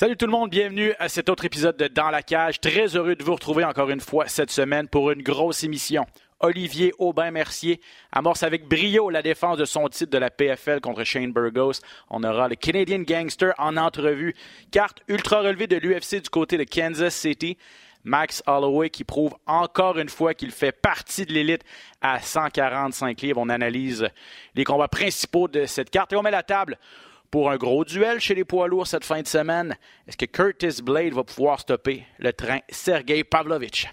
[0.00, 2.60] Salut tout le monde, bienvenue à cet autre épisode de Dans la cage.
[2.60, 6.06] Très heureux de vous retrouver encore une fois cette semaine pour une grosse émission.
[6.38, 7.80] Olivier Aubin-Mercier
[8.12, 11.80] amorce avec brio la défense de son titre de la PFL contre Shane Burgos.
[12.10, 14.36] On aura le Canadian Gangster en entrevue.
[14.70, 17.58] Carte ultra relevée de l'UFC du côté de Kansas City.
[18.04, 21.64] Max Holloway qui prouve encore une fois qu'il fait partie de l'élite
[22.00, 23.40] à 145 livres.
[23.40, 24.08] On analyse
[24.54, 26.78] les combats principaux de cette carte et on met la table
[27.30, 29.76] pour un gros duel chez les poids lourds cette fin de semaine.
[30.06, 33.88] Est-ce que Curtis Blade va pouvoir stopper le train Sergei Pavlovich?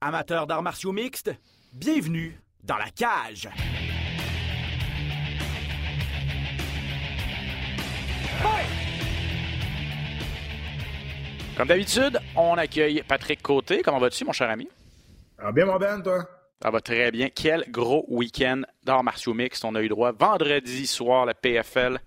[0.00, 1.32] Amateurs d'arts martiaux mixtes,
[1.72, 3.48] bienvenue dans la cage.
[11.56, 13.82] Comme d'habitude, on accueille Patrick Côté.
[13.82, 14.68] Comment vas-tu, mon cher ami?
[15.38, 16.24] Ah, bien, mon Ben, toi?
[16.62, 17.30] Ça va très bien.
[17.34, 20.12] Quel gros week-end d'arts martiaux mixtes on a eu droit.
[20.12, 21.98] Vendredi soir, la PFL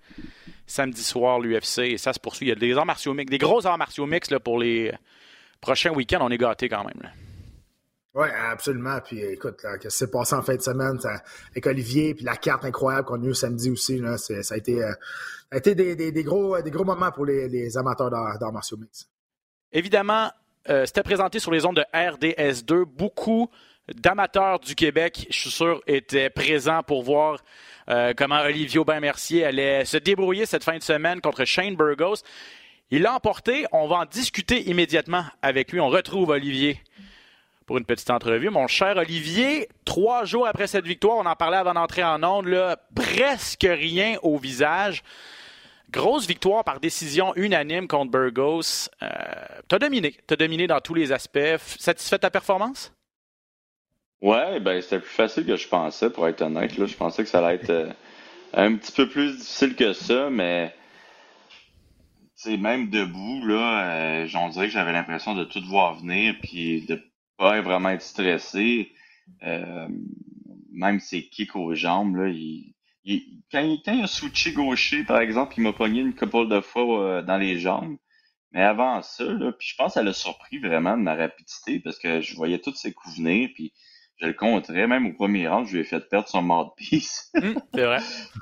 [0.66, 2.46] samedi soir l'UFC et ça se poursuit.
[2.46, 4.92] Il y a des arts martiaux mix, des gros arts martiaux mix là, pour les
[5.60, 6.18] prochains week-ends.
[6.20, 7.10] On est gâtés quand même.
[8.14, 8.98] Oui, absolument.
[9.00, 10.98] Puis écoute, qu'est-ce qui s'est passé en fin de semaine?
[11.50, 14.82] Avec Olivier, puis la carte incroyable qu'on a eue samedi aussi, là, ça a été,
[14.82, 14.92] euh,
[15.50, 18.76] a été des, des, des, gros, des gros moments pour les, les amateurs d'arts martiaux
[18.76, 19.08] mix.
[19.72, 20.30] Évidemment,
[20.68, 22.84] euh, c'était présenté sur les ondes de RDS2.
[22.84, 23.48] Beaucoup
[23.94, 27.42] d'amateurs du Québec, je suis sûr, étaient présents pour voir
[27.88, 32.22] euh, comment Olivier Aubin-Mercier allait se débrouiller cette fin de semaine contre Shane Burgos.
[32.90, 33.66] Il l'a emporté.
[33.72, 35.80] On va en discuter immédiatement avec lui.
[35.80, 36.80] On retrouve Olivier
[37.66, 38.50] pour une petite entrevue.
[38.50, 42.54] Mon cher Olivier, trois jours après cette victoire, on en parlait avant d'entrer en onde,
[42.94, 45.02] presque rien au visage.
[45.90, 48.88] Grosse victoire par décision unanime contre Burgos.
[49.02, 49.08] Euh,
[49.68, 50.16] tu as dominé.
[50.26, 51.38] Tu as dominé dans tous les aspects.
[51.78, 52.92] Satisfait de ta performance?
[54.22, 56.78] Ouais, ben c'était plus facile que je pensais, pour être honnête.
[56.78, 56.86] Là.
[56.86, 57.92] Je pensais que ça allait être euh,
[58.52, 60.72] un petit peu plus difficile que ça, mais
[62.46, 67.02] même debout, là, euh, j'en dirais que j'avais l'impression de tout voir venir, puis de
[67.36, 68.92] pas vraiment être stressé.
[69.42, 69.88] Euh,
[70.72, 72.74] même ses kicks aux jambes, là, il,
[73.50, 76.60] quand, il, quand il a switché gaucher, par exemple, il m'a pogné une couple de
[76.60, 77.96] fois dans les jambes.
[78.52, 81.98] Mais avant ça, là, puis je pense qu'elle a surpris vraiment de ma rapidité parce
[81.98, 83.72] que je voyais tous ses coups venir, puis
[84.22, 87.30] je le compterais, même au premier rang, je lui ai fait perdre son mouthpiece.
[87.42, 87.98] Mmh, c'est vrai.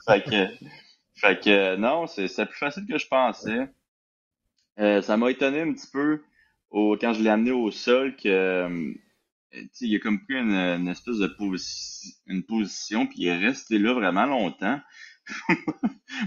[0.06, 0.66] fait que,
[1.14, 3.68] fait que non, c'est plus facile que je pensais.
[4.78, 6.22] Euh, ça m'a étonné un petit peu
[6.70, 8.92] au, quand je l'ai amené au sol que euh,
[9.80, 11.34] il a comme pris une, espèce de
[12.26, 14.80] une position, puis il est resté là vraiment longtemps.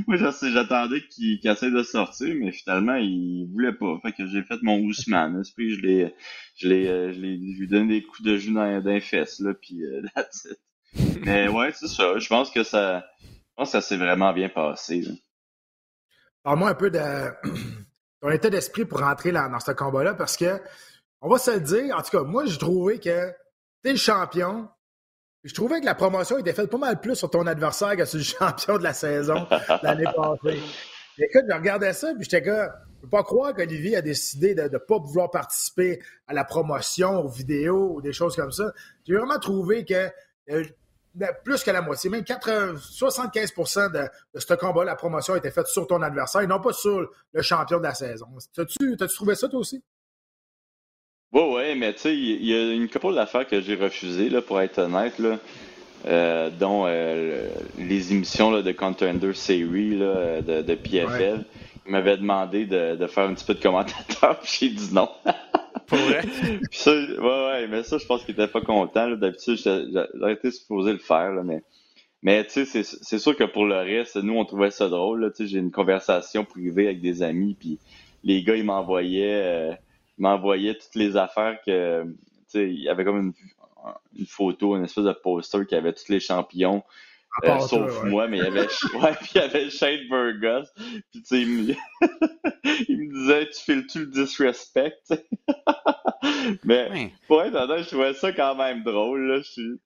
[0.07, 3.99] Moi, j'attendais qu'il essaie de sortir, mais finalement, il voulait pas.
[4.01, 5.43] Fait que j'ai fait mon Ousmane.
[5.57, 6.15] Je l'ai,
[6.55, 9.83] je l'ai, euh, je lui donné des coups de jus dans, les fesses, là, puis
[9.83, 10.01] euh.
[11.25, 12.17] Mais ouais, c'est ça.
[12.17, 15.05] Je pense que ça, je pense que ça s'est vraiment bien passé.
[16.43, 16.99] Parle-moi un peu de
[18.21, 20.61] ton état d'esprit pour rentrer dans ce combat-là, parce que
[21.21, 21.95] on va se le dire.
[21.97, 23.31] En tout cas, moi, j'ai trouvé que
[23.81, 24.69] t'es le champion,
[25.43, 28.17] je trouvais que la promotion était faite pas mal plus sur ton adversaire que sur
[28.17, 29.47] le champion de la saison
[29.81, 30.61] l'année passée.
[31.17, 34.63] Écoute, je regardais ça, puis j'étais comme, je peux pas croire qu'Olivier a décidé de
[34.63, 38.71] ne pas vouloir participer à la promotion, aux vidéos ou des choses comme ça.
[39.05, 40.09] J'ai vraiment trouvé que
[40.49, 40.63] euh,
[41.13, 43.53] ben, plus que la moitié, même 80, 75
[43.93, 47.07] de, de ce combat, la promotion été faite sur ton adversaire et non pas sur
[47.33, 48.25] le champion de la saison.
[48.55, 49.83] T'as-tu trouvé ça toi aussi?
[51.33, 54.41] Oui, oui, mais tu sais, il y, a une couple d'affaires que j'ai refusées, là,
[54.43, 55.39] pour être honnête, là,
[56.05, 57.47] euh, dont euh,
[57.79, 61.43] les émissions là, de Contender Series là, de, de PFL.
[61.85, 65.09] Il m'avait demandé de, de, faire un petit peu de commentateur, puis j'ai dit non.
[65.87, 66.21] Pour vrai?
[66.69, 69.09] puis ça, ouais, ouais, mais ça, je pense qu'il était pas content.
[69.11, 71.63] D'habitude, j'aurais été supposé le faire, là, mais.
[72.25, 75.25] Mais tu sais, c'est sûr que pour le reste, nous, on trouvait ça drôle.
[75.25, 77.79] Là, j'ai une conversation privée avec des amis, puis
[78.23, 79.73] les gars, ils m'envoyaient euh,
[80.17, 82.15] m'envoyait toutes les affaires que, tu
[82.47, 83.33] sais, il y avait comme une,
[84.17, 86.83] une, photo, une espèce de poster qui avait tous les champions.
[87.43, 88.67] Euh, sauf moi, mais il y avait,
[89.01, 90.67] ouais, puis il y avait Shane Burgos.
[90.75, 91.73] Puis tu sais, il me,
[92.89, 95.01] il me disait, tu files-tu le disrespect?
[96.63, 99.27] mais pour être honnête, je trouvais ça quand même drôle.
[99.27, 99.41] Là.
[99.41, 99.77] Je,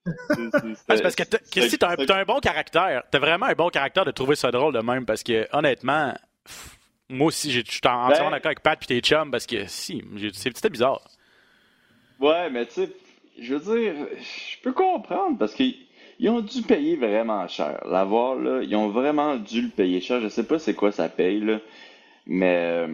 [0.90, 3.04] c'est parce que Christy, t'as un, un bon caractère.
[3.10, 6.14] T'as vraiment un bon caractère de trouver ça drôle de même, parce que honnêtement,
[7.10, 10.04] moi aussi, je suis entièrement ben, d'accord avec Pat et tes chums parce que si,
[10.34, 11.02] c'était bizarre.
[12.20, 12.90] Ouais, mais tu sais,
[13.40, 17.82] je veux dire, je peux comprendre parce qu'ils ont dû payer vraiment cher.
[17.86, 20.22] L'avoir, là, ils ont vraiment dû le payer cher.
[20.22, 21.60] Je sais pas c'est quoi ça paye, là,
[22.26, 22.88] mais euh,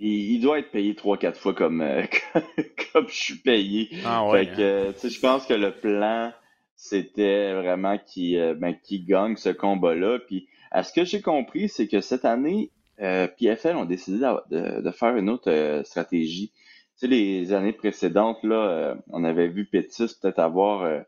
[0.00, 2.02] il, doit être payé 3-4 fois comme, euh,
[2.92, 3.90] comme je suis payé.
[4.04, 4.46] Ah ouais.
[4.46, 6.32] Fait que, tu sais, je pense que le plan,
[6.74, 10.18] c'était vraiment qui, euh, ben, qui gagne ce combat-là.
[10.26, 14.18] Puis, à ce que j'ai compris, c'est que cette année, euh, PFL ont décidé
[14.50, 16.52] de, faire une autre euh, stratégie.
[16.52, 16.60] Tu
[16.96, 21.04] sais, les années précédentes, là, euh, on avait vu Pétis peut-être avoir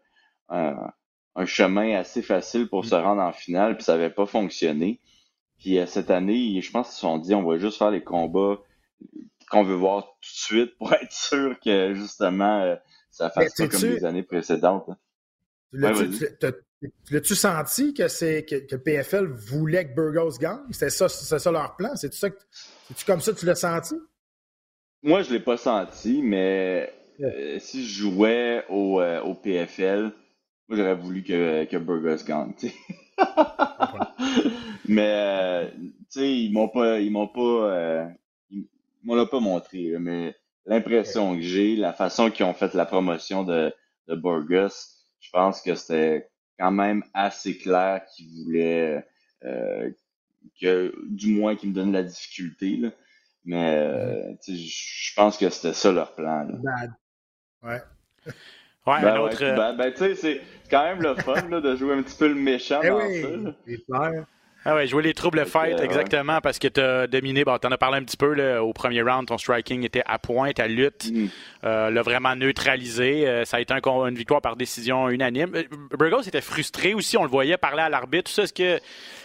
[0.48, 0.92] un,
[1.46, 5.00] chemin assez facile pour se rendre en finale, puis ça n'avait pas fonctionné.
[5.58, 8.58] Puis cette année, je pense qu'ils se sont dit, on va juste faire les combats
[9.50, 12.76] qu'on veut voir tout de suite pour être sûr que justement
[13.10, 14.90] ça fasse pas comme les années précédentes.
[15.72, 16.26] L'as-tu
[17.35, 20.61] senti que c'est que, PFL voulait que Burgos gagne?
[20.71, 21.94] C'était ça, c'est ça leur plan?
[21.97, 23.94] C'est ça tu comme ça que tu l'as senti?
[25.03, 30.12] Moi, je l'ai pas senti, mais euh, si je jouais au, euh, au PFL,
[30.69, 32.55] moi j'aurais voulu que, que Burgos gagne.
[34.88, 38.09] mais euh, tu sais, ils m'ont pas ils m'ont pas
[38.50, 38.67] ils
[39.05, 40.35] m'ont pas montré, mais
[40.67, 43.73] l'impression que j'ai, la façon qu'ils ont fait la promotion de,
[44.09, 44.75] de Burgos,
[45.21, 46.30] je pense que c'était
[46.60, 49.06] quand même assez clair qu'ils voulaient
[49.44, 49.90] euh,
[50.60, 52.76] que du moins qu'ils me donnent la difficulté.
[52.76, 52.90] Là.
[53.46, 56.44] Mais euh, je pense que c'était ça leur plan.
[56.44, 56.88] Là.
[57.62, 57.80] Ouais.
[58.86, 59.44] Ouais, ben, un autre...
[59.44, 60.40] Euh, ben, ben, tu sais, c'est
[60.70, 63.84] quand même le fun là, de jouer un petit peu le méchant eh dans oui,
[63.86, 64.10] ça.
[64.64, 67.72] Ah ouais, jouer les troubles fêtes, exactement, parce que tu as dominé, bon, tu en
[67.72, 70.68] as parlé un petit peu là, au premier round, ton striking était à point, ta
[70.68, 71.26] lutte mm.
[71.64, 73.26] euh, l'a vraiment neutralisé.
[73.26, 75.54] Euh, ça a été un, une victoire par décision unanime.
[75.54, 75.62] Euh,
[75.98, 78.46] Burgos était frustré aussi, on le voyait parler à l'arbitre, tout ça.
[78.46, 78.78] ce que,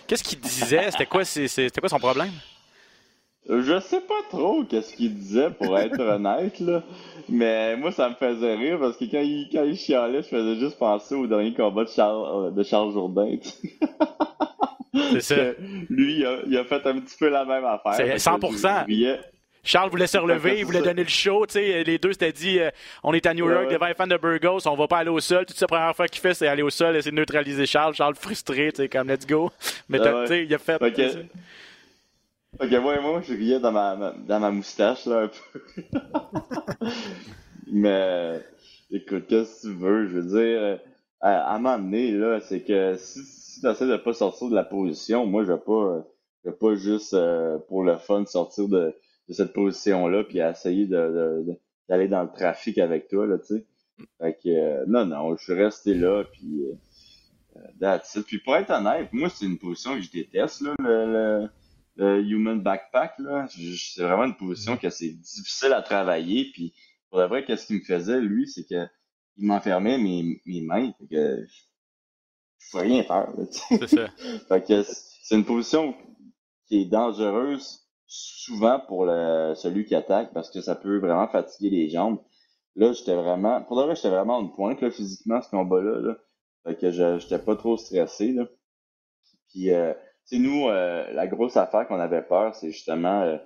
[0.07, 0.89] qu'est-ce qu'il disait?
[0.91, 2.31] C'était quoi, c'était quoi son problème?
[3.49, 6.81] Je sais pas trop qu'est-ce qu'il disait, pour être honnête, là.
[7.27, 10.55] Mais moi, ça me faisait rire parce que quand il, quand il chialait, je faisais
[10.55, 13.35] juste penser au dernier combat de Charles, de Charles Jourdain.
[15.13, 15.35] C'est ça.
[15.89, 17.93] Lui, il a, fait un petit peu la même affaire.
[17.95, 18.39] C'est 100
[19.65, 21.45] Charles voulait se relever, il voulait donner le show.
[21.55, 22.69] les deux s'étaient dit euh,
[23.03, 25.19] on est à New York devant les fans de Burgos, on va pas aller au
[25.19, 25.45] sol.
[25.45, 27.95] Toute la première fois qu'il fait, c'est aller au sol, essayer de neutraliser Charles.
[27.95, 29.51] Charles frustré, comme let's go.
[29.89, 30.79] Mais il a fait.
[32.57, 35.83] Ok, moi, moi, je riais dans ma, dans ma moustache, là, un peu.
[37.67, 38.39] Mais,
[38.89, 40.07] écoute, qu'est-ce que tu veux?
[40.07, 40.77] Je veux dire, euh,
[41.19, 43.19] à, à m'amener, là, c'est que si,
[43.55, 46.05] si tu essaies de pas sortir de la position, moi, je vais pas,
[46.43, 48.93] je vais pas juste euh, pour le fun sortir de,
[49.29, 51.57] de cette position-là puis essayer de,
[51.87, 53.65] d'aller dans le trafic avec toi, là, tu sais.
[54.19, 58.71] Fait que, euh, non, non, je suis resté là, puis euh, that's Puis pour être
[58.71, 61.47] honnête, moi, c'est une position que je déteste, là, le,
[61.95, 63.47] le, human backpack, là.
[63.49, 66.73] C'est vraiment une position que c'est difficile à travailler, puis
[67.09, 68.85] pour la vrai, qu'est-ce qu'il me faisait, lui, c'est que
[69.37, 71.74] il m'enfermait mes, mes mains, fait que je
[72.71, 73.27] peux rien faire.
[73.51, 74.07] C'est ça.
[74.47, 75.95] fait que c'est une position
[76.67, 81.69] qui est dangereuse souvent pour le, celui qui attaque parce que ça peut vraiment fatiguer
[81.69, 82.19] les jambes.
[82.75, 85.99] Là, j'étais vraiment, pour de vrai, j'étais vraiment en pointe là, physiquement ce combat-là.
[85.99, 86.17] Là.
[86.65, 88.33] Fait que j'étais pas trop stressé.
[88.33, 88.45] Là.
[89.49, 89.93] Puis, euh,
[90.33, 93.37] nous, euh, la grosse affaire qu'on avait peur, c'est justement euh,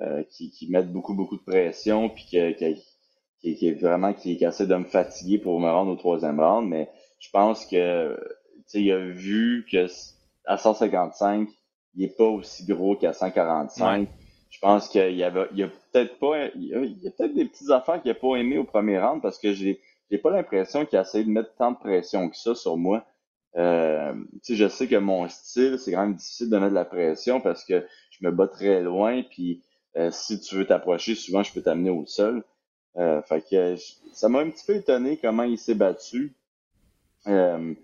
[0.00, 4.44] euh qu'ils qui mettent beaucoup, beaucoup de pression, puis que, qui, qui, vraiment qui, qui
[4.44, 6.68] essaie de me fatiguer pour me rendre au troisième round.
[6.68, 8.16] Mais je pense que
[8.74, 9.86] il a vu que
[10.44, 11.48] à 155,
[11.94, 14.08] il est pas aussi gros qu'à 145.
[14.50, 17.70] Je pense qu'il y avait, il a peut-être pas, il y a, peut-être des petites
[17.70, 19.80] affaires qu'il a pas aimé au premier round parce que j'ai,
[20.10, 23.06] j'ai pas l'impression qu'il a essayé de mettre tant de pression que ça sur moi.
[23.56, 24.12] Euh,
[24.48, 27.64] je sais que mon style, c'est quand même difficile de mettre de la pression parce
[27.64, 29.62] que je me bats très loin, puis
[29.96, 32.44] euh, si tu veux t'approcher, souvent je peux t'amener au sol.
[32.96, 33.76] Euh, fait que
[34.12, 36.34] ça m'a un petit peu étonné comment il s'est battu.
[37.26, 37.74] Euh,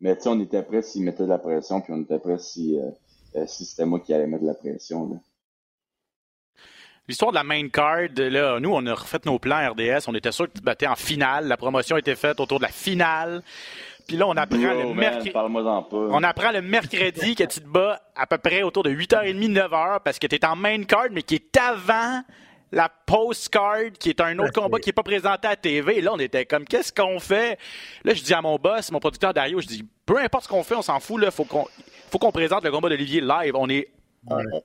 [0.00, 2.38] mais tu sais, on était prêt s'il mettait de la pression, puis on était prêt
[2.38, 2.90] si, euh,
[3.36, 5.20] euh, si c'était moi qui allais mettre de la pression.
[7.06, 10.08] L'histoire de la main card, là, nous, on a refait nos plans RDS.
[10.08, 11.48] On était sûr que tu battais en finale.
[11.48, 13.42] La promotion était faite autour de la finale.
[14.06, 15.32] Puis là, on apprend le mercredi.
[15.34, 20.00] On apprend le mercredi que tu te bats à peu près autour de 8h30, 9h
[20.04, 22.22] parce que tu es en main card, mais qui est avant
[22.72, 25.98] la postcard, qui est un autre combat qui n'est pas présenté à TV.
[25.98, 27.58] Et là, on était comme, qu'est-ce qu'on fait?
[28.04, 30.62] Là, je dis à mon boss, mon producteur Dario, je dis, peu importe ce qu'on
[30.62, 31.66] fait, on s'en fout, là, faut qu'on,
[32.10, 33.54] faut qu'on présente le combat d'Olivier live.
[33.56, 33.88] On est,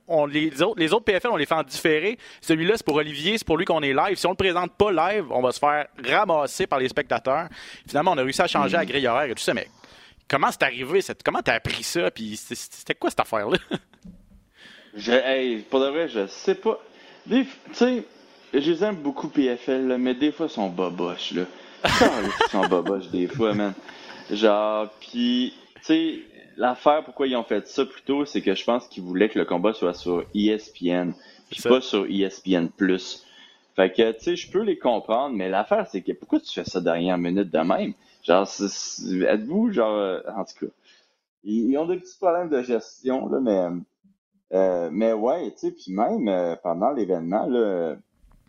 [0.07, 2.17] on, les, autres, les autres PFL, on les fait en différé.
[2.41, 4.17] Celui-là, c'est pour Olivier, c'est pour lui qu'on est live.
[4.17, 7.47] Si on le présente pas live, on va se faire ramasser par les spectateurs.
[7.87, 9.67] Finalement, on a réussi à changer la grille horaire et tout ça, mais
[10.27, 11.01] comment c'est arrivé?
[11.01, 12.11] Cette, comment t'as appris ça?
[12.11, 13.57] Puis c'était quoi cette affaire-là?
[14.97, 16.79] Je, hey, pour de vrai, je sais pas.
[17.29, 18.03] Tu sais,
[18.53, 21.43] je les aime beaucoup PFL, mais des fois, ils sont boboches, là.
[21.83, 23.73] ils sont boboches des fois, man.
[24.31, 26.19] Genre, pis, tu sais,
[26.57, 29.45] l'affaire, pourquoi ils ont fait ça plutôt, c'est que je pense qu'ils voulaient que le
[29.45, 31.11] combat soit sur ESPN,
[31.49, 32.69] puis pas sur ESPN+.
[33.75, 36.63] Fait que, tu sais, je peux les comprendre, mais l'affaire, c'est que pourquoi tu fais
[36.63, 37.93] ça dernière minute de même?
[38.23, 38.47] Genre,
[39.27, 40.71] êtes-vous, genre, euh, en tout cas,
[41.43, 43.81] ils, ont des petits problèmes de gestion, là, mais
[44.53, 47.95] Euh, mais ouais, tu sais, puis même euh, pendant l'événement, là,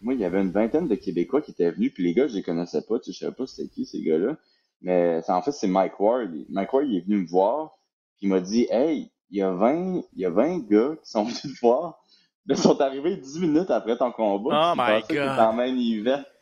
[0.02, 2.34] moi, il y avait une vingtaine de Québécois qui étaient venus, puis les gars, je
[2.34, 4.36] les connaissais pas, tu sais, je savais pas c'était qui ces gars-là.
[4.82, 6.30] Mais en fait, c'est Mike Ward.
[6.50, 7.78] Mike Ward, il est venu me voir,
[8.18, 11.10] puis il m'a dit Hey, il y a 20, il y a 20 gars qui
[11.10, 12.02] sont venus te voir.
[12.48, 14.72] Ils sont arrivés 10 minutes après ton combat.
[14.72, 15.38] Oh my god.
[15.38, 16.22] en même event.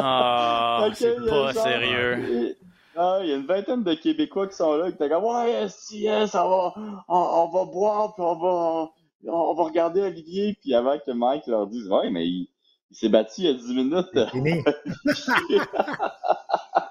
[0.00, 2.56] Oh, c'est pas sérieux.
[3.00, 5.68] Ah, il y a une vingtaine de Québécois qui sont là, qui étaient comme, ouais,
[5.68, 6.74] si, yes, on va,
[7.06, 8.90] on, va boire, puis on va,
[9.28, 12.48] on va regarder Olivier, puis avant que Mike leur dise, ouais, mais il,
[12.90, 14.08] s'est battu il y a 10 minutes.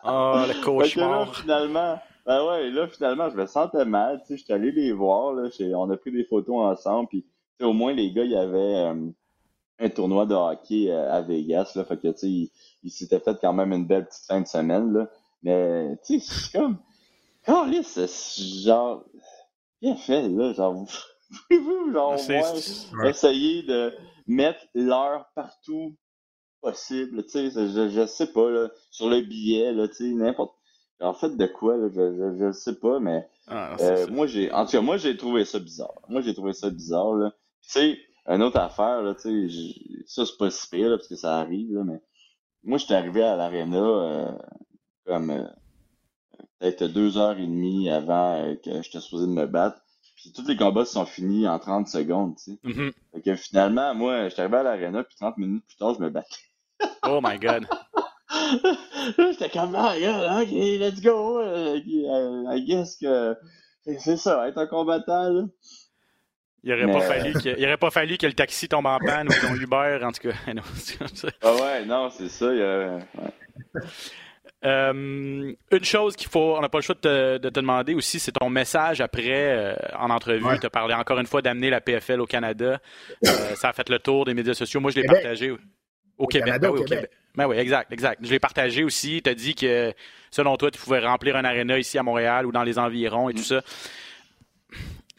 [0.06, 1.26] oh, le cauchemar.
[1.26, 4.94] Là, finalement, ben ouais, là, finalement, je me sentais mal, tu sais, j'étais allé les
[4.94, 7.26] voir, là, on a pris des photos ensemble, puis,
[7.62, 9.10] au moins, les gars, il y avait euh,
[9.80, 12.52] un tournoi de hockey euh, à Vegas, là, fait que, tu sais, ils
[12.84, 15.10] il s'étaient fait quand même une belle petite fin de semaine, là.
[15.48, 16.78] Mais, tu sais, c'est comme.
[17.84, 19.06] c'est genre.
[19.82, 20.52] Bien fait, là.
[20.52, 20.88] Genre, vous
[21.48, 23.94] pouvez-vous, genre, ouais, essayer de
[24.28, 25.96] mettre l'heure partout
[26.62, 30.54] possible, tu sais, je, je sais pas, là, sur le billet, là, tu sais, n'importe.
[31.00, 33.26] En fait, de quoi, là, je, je, je sais pas, mais.
[33.48, 34.52] Ah, euh, moi, j'ai.
[34.52, 36.02] En tout cas, moi, j'ai trouvé ça bizarre.
[36.10, 37.32] Moi, j'ai trouvé ça bizarre, là.
[37.62, 41.08] Tu sais, une autre affaire, là, tu sais, ça, c'est pas si pire, là, parce
[41.08, 42.02] que ça arrive, là, mais.
[42.64, 44.32] Moi, j'étais arrivé à l'aréna, euh,
[45.08, 45.44] comme euh,
[46.60, 49.82] peut-être deux heures et demie avant euh, que j'étais supposé de me battre.
[50.16, 52.60] Puis tous les combats sont finis en 30 secondes, tu sais.
[52.66, 52.92] Mm-hmm.
[53.14, 56.10] Fait que finalement, moi, j'étais arrivé à l'arena, puis 30 minutes plus tard, je me
[56.10, 56.36] battais.
[57.08, 57.66] oh my god.
[59.18, 59.94] j'étais comme, ah,
[60.42, 61.42] ok, let's go.
[61.42, 61.80] Uh,
[62.52, 63.36] I guess que
[64.00, 65.44] c'est ça, être un combattant, là.
[66.64, 69.30] Il aurait, pas fallu que, il aurait pas fallu que le taxi tombe en panne
[69.30, 70.36] ou ton Uber, en tout cas.
[71.44, 72.54] ah ouais, non, c'est ça.
[72.54, 73.82] Il ouais.
[74.66, 78.32] Euh, une chose qu'il faut, on n'a pas le choix de te, demander aussi, c'est
[78.32, 80.60] ton message après euh, en entrevue.
[80.60, 82.80] Tu as parlé encore une fois d'amener la PFL au Canada.
[83.26, 84.80] Euh, ça a fait le tour des médias sociaux.
[84.80, 85.56] Moi, je l'ai partagé
[86.18, 86.60] au, Québec.
[86.60, 87.12] Ben oui, au Québec.
[87.36, 88.20] Ben oui, exact, exact.
[88.24, 89.22] Je l'ai partagé aussi.
[89.22, 89.94] Tu as dit que
[90.32, 93.36] selon toi, tu pouvais remplir un aréna ici à Montréal ou dans les environs et
[93.36, 93.62] tout ça.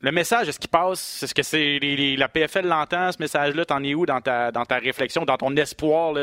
[0.00, 1.22] Le message, est-ce qu'il passe?
[1.22, 1.78] Est-ce que c'est
[2.16, 3.64] la PFL l'entend, ce message-là?
[3.64, 6.14] T'en es où dans ta, dans ta réflexion, dans ton espoir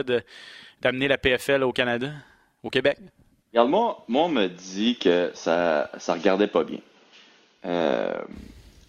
[0.82, 2.10] d'amener la PFL au Canada?
[2.66, 2.98] Au Québec?
[3.52, 6.80] Regarde, moi, moi, on me dit que ça ça regardait pas bien.
[7.64, 8.22] Euh,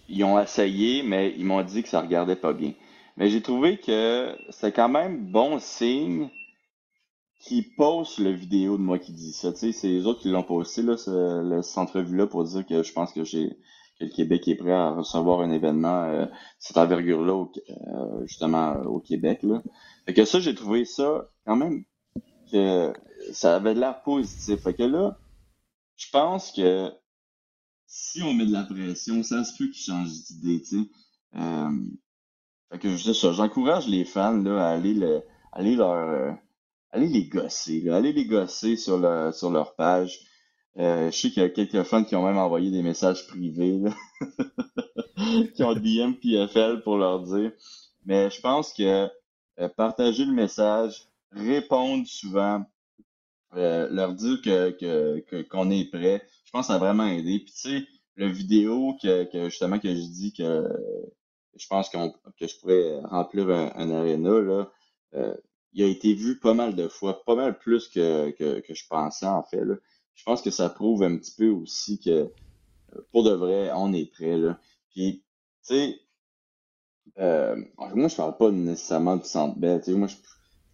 [0.09, 2.73] ils ont essayé, mais ils m'ont dit que ça regardait pas bien.
[3.15, 6.29] Mais j'ai trouvé que c'est quand même bon signe
[7.39, 9.51] qu'ils postent le vidéo de moi qui dit ça.
[9.51, 12.83] Tu sais, c'est les autres qui l'ont posté, là, ce, cette entrevue-là, pour dire que
[12.83, 13.57] je pense que j'ai
[13.99, 16.25] que le Québec est prêt à recevoir un événement euh,
[16.59, 19.39] cette envergure-là, euh, justement, au Québec.
[19.41, 19.63] Là.
[20.05, 21.83] Fait que ça, j'ai trouvé ça quand même
[22.51, 22.93] que
[23.33, 24.61] ça avait de l'air positif.
[24.61, 25.17] Fait que là,
[25.95, 26.91] je pense que
[27.87, 30.89] si on met de la pression, ça se peut qu'ils changent d'idée, tu sais.
[31.35, 31.69] Euh,
[32.71, 36.31] fait que je ça, j'encourage les fans là, à aller, le, aller leur euh,
[36.91, 38.99] aller les gosser, aller les gosser sur,
[39.33, 40.19] sur leur page.
[40.77, 43.81] Euh, je sais qu'il y a quelques fans qui ont même envoyé des messages privés
[45.55, 47.51] qui ont DM PFL pour leur dire.
[48.05, 49.07] Mais je pense que
[49.75, 52.63] partager le message, répondre souvent,
[53.55, 57.39] euh, leur dire que qu'on est prêt, je pense que ça a vraiment aidé.
[57.39, 60.67] Puis tu sais, le vidéo que, que justement que je dis que
[61.55, 61.97] je pense que
[62.47, 64.71] je pourrais remplir un, un aréna, là,
[65.15, 65.35] euh,
[65.73, 68.87] il a été vu pas mal de fois, pas mal plus que, que, que je
[68.87, 69.63] pensais en fait.
[69.63, 69.75] Là.
[70.15, 72.31] Je pense que ça prouve un petit peu aussi que
[73.11, 74.37] pour de vrai, on est prêt.
[74.37, 74.59] Là.
[74.91, 75.23] Puis,
[75.67, 75.99] tu sais,
[77.19, 79.81] euh, moi je parle pas nécessairement du Centre Bell.
[79.89, 80.15] Moi, je,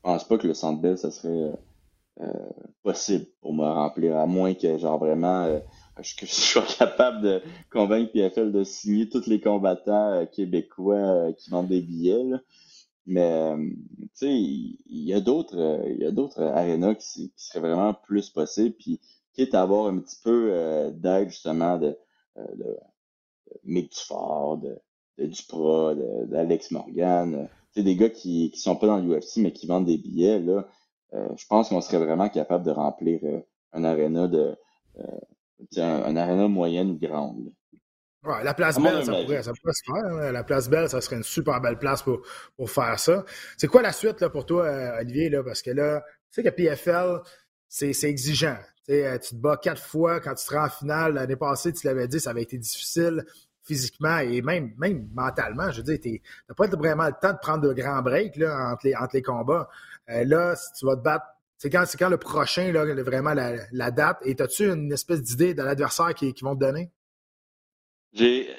[0.01, 1.56] pense pas que le Centre Bell, ça serait euh,
[2.84, 5.60] possible pour me remplir, à moins que genre vraiment euh,
[6.01, 7.41] je sois capable de
[7.72, 12.24] convaincre PFL de signer tous les combattants euh, québécois qui vendent des billets.
[13.05, 17.93] Mais tu sais, il y, a d'autres il y a d'autres arénas qui, seraient vraiment
[17.93, 18.75] plus possibles.
[18.79, 19.01] Puis
[19.34, 21.98] quitte à avoir un petit peu d'aide justement de,
[22.38, 22.77] de, de
[23.65, 24.79] Mick Dufort, de,
[25.17, 27.50] de d'Alex Morgan.
[27.74, 30.39] tu sais, des gars qui, qui sont pas dans l'UFC mais qui vendent des billets,
[30.39, 30.65] là.
[31.13, 33.39] Euh, je pense qu'on serait vraiment capable de remplir euh,
[33.72, 34.55] un aréna de
[35.00, 37.51] euh, un, aréna moyenne ou grande.
[38.24, 40.05] Ouais, la place Belle, ça pourrait, ça pourrait, se faire.
[40.05, 40.32] Hein.
[40.32, 42.22] La place Belle, ça serait une super belle place pour,
[42.55, 43.25] pour faire ça.
[43.58, 45.29] C'est quoi la suite là, pour toi, Olivier?
[45.29, 45.43] Là?
[45.43, 46.01] Parce que là,
[46.32, 47.20] tu sais que PFL,
[47.67, 48.58] c'est exigeant.
[48.88, 51.15] tu te bats quatre fois quand tu seras en finale.
[51.15, 53.25] L'année passée, tu l'avais dit, ça avait été difficile
[53.63, 55.72] physiquement et même, même mentalement.
[55.72, 58.72] Je veux dire, tu n'as pas vraiment le temps de prendre de grands breaks là,
[58.72, 59.70] entre, les, entre les combats.
[60.10, 61.25] Euh, là, si tu vas te battre,
[61.57, 64.17] c'est quand, quand le prochain, là, vraiment la, date.
[64.25, 66.91] Et as-tu une espèce d'idée de l'adversaire qui, qui vont te donner?
[68.13, 68.50] J'ai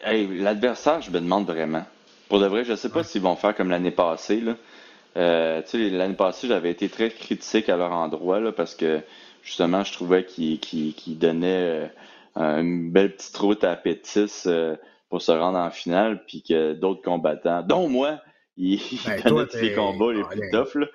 [0.41, 1.85] L'adversaire, je me demande vraiment.
[2.29, 4.41] Pour de vrai, je sais pas s'ils vont faire comme l'année passée.
[4.41, 4.57] Là.
[5.17, 9.01] Euh, l'année passée, j'avais été très critique à leur endroit là, parce que
[9.43, 11.91] justement, je trouvais qu'ils qu donnaient
[12.37, 14.77] euh, une belle petite route à Pétis euh,
[15.09, 18.21] pour se rendre en finale, puis que d'autres combattants, dont moi,
[18.57, 20.89] ils, ben, donnaient les combats les plus toughs.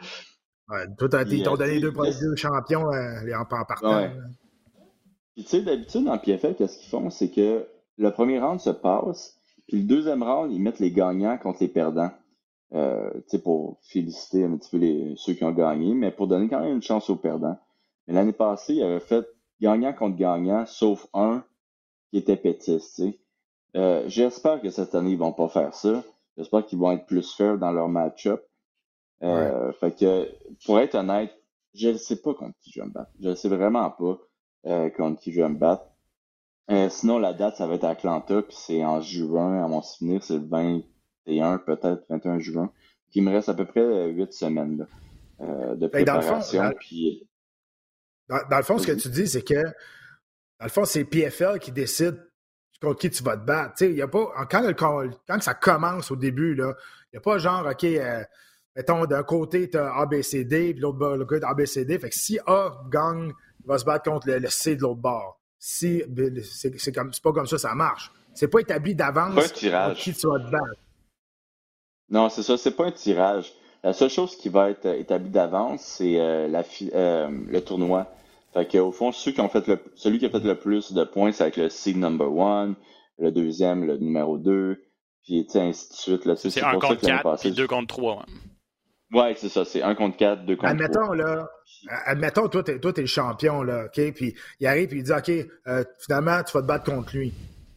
[0.69, 3.97] Ouais, toi, ils t'ont donné deux, deux champions en, en partant.
[3.97, 4.11] Ouais.
[5.33, 7.09] Puis tu sais, d'habitude, en PFL, qu'est-ce qu'ils font?
[7.09, 7.65] C'est que
[7.97, 11.69] le premier round se passe, puis le deuxième round, ils mettent les gagnants contre les
[11.69, 12.11] perdants.
[12.71, 13.09] Euh,
[13.43, 16.75] pour féliciter un petit peu les, ceux qui ont gagné, mais pour donner quand même
[16.75, 17.57] une chance aux perdants.
[18.07, 19.27] Mais l'année passée, il avait fait
[19.59, 21.43] gagnant contre gagnant, sauf un
[22.11, 23.01] qui était pétiste.
[23.75, 26.03] Euh, J'espère que cette année, ils vont pas faire ça.
[26.37, 28.43] J'espère qu'ils vont être plus fair dans leur match-up.
[29.23, 30.29] Euh, Fait que,
[30.65, 31.31] pour être honnête,
[31.73, 33.11] je ne sais pas contre qui je vais me battre.
[33.21, 34.17] Je ne sais vraiment pas
[34.65, 35.85] euh, contre qui je vais me battre.
[36.71, 39.81] Euh, sinon, la date, ça va être à Atlanta, puis c'est en juin, à mon
[39.81, 42.71] souvenir, c'est le 21, peut-être 21 juin.
[43.09, 44.85] Puis il me reste à peu près 8 semaines là,
[45.41, 46.63] euh, de préparation.
[46.63, 47.27] Dans, puis...
[48.27, 51.71] dans, le fond, ce que tu dis, c'est que dans le fond, c'est PFL qui
[51.71, 52.23] décide
[52.81, 53.83] contre qui tu vas te battre.
[53.83, 54.73] y a pas, quand,
[55.27, 58.23] quand ça commence au début, il n'y a pas genre, OK, euh,
[58.79, 61.99] mettons, d'un côté, tu as ABCD, puis l'autre le gars ABCD.
[61.99, 65.01] Fait que si A gagne, il va se battre contre le, le C de l'autre
[65.01, 66.01] bord si
[66.79, 68.11] c'est comme pas comme ça ça marche.
[68.33, 70.79] C'est pas établi d'avance qui tu vas te battre.
[72.09, 73.53] Non, c'est ça, c'est pas un tirage.
[73.83, 76.63] La seule chose qui va être établie d'avance, c'est euh, la
[76.95, 78.07] euh, le tournoi.
[78.53, 80.91] Fait que, au fond, ceux qui ont fait le, celui qui a fait le plus
[80.93, 82.75] de points, c'est avec le seed number one,
[83.19, 84.81] le deuxième, le numéro deux,
[85.23, 86.35] puis ainsi de suite.
[86.35, 88.25] C'est un contre quatre, puis deux contre trois.
[89.11, 91.49] Ouais, c'est ça, c'est un contre quatre, deux contre Admettons, là,
[92.05, 94.13] admettons, toi, t'es, toi, t'es le champion, là, OK?
[94.13, 95.29] Puis il arrive, puis il dit, OK,
[95.67, 97.33] euh, finalement, tu vas te battre contre lui.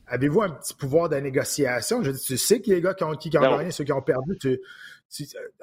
[0.06, 2.02] Avez-vous un petit pouvoir de négociation?
[2.02, 4.02] Je dis, tu sais que les gars qui ont, qui, ont gagné, ceux qui ont
[4.02, 4.60] perdu, tu,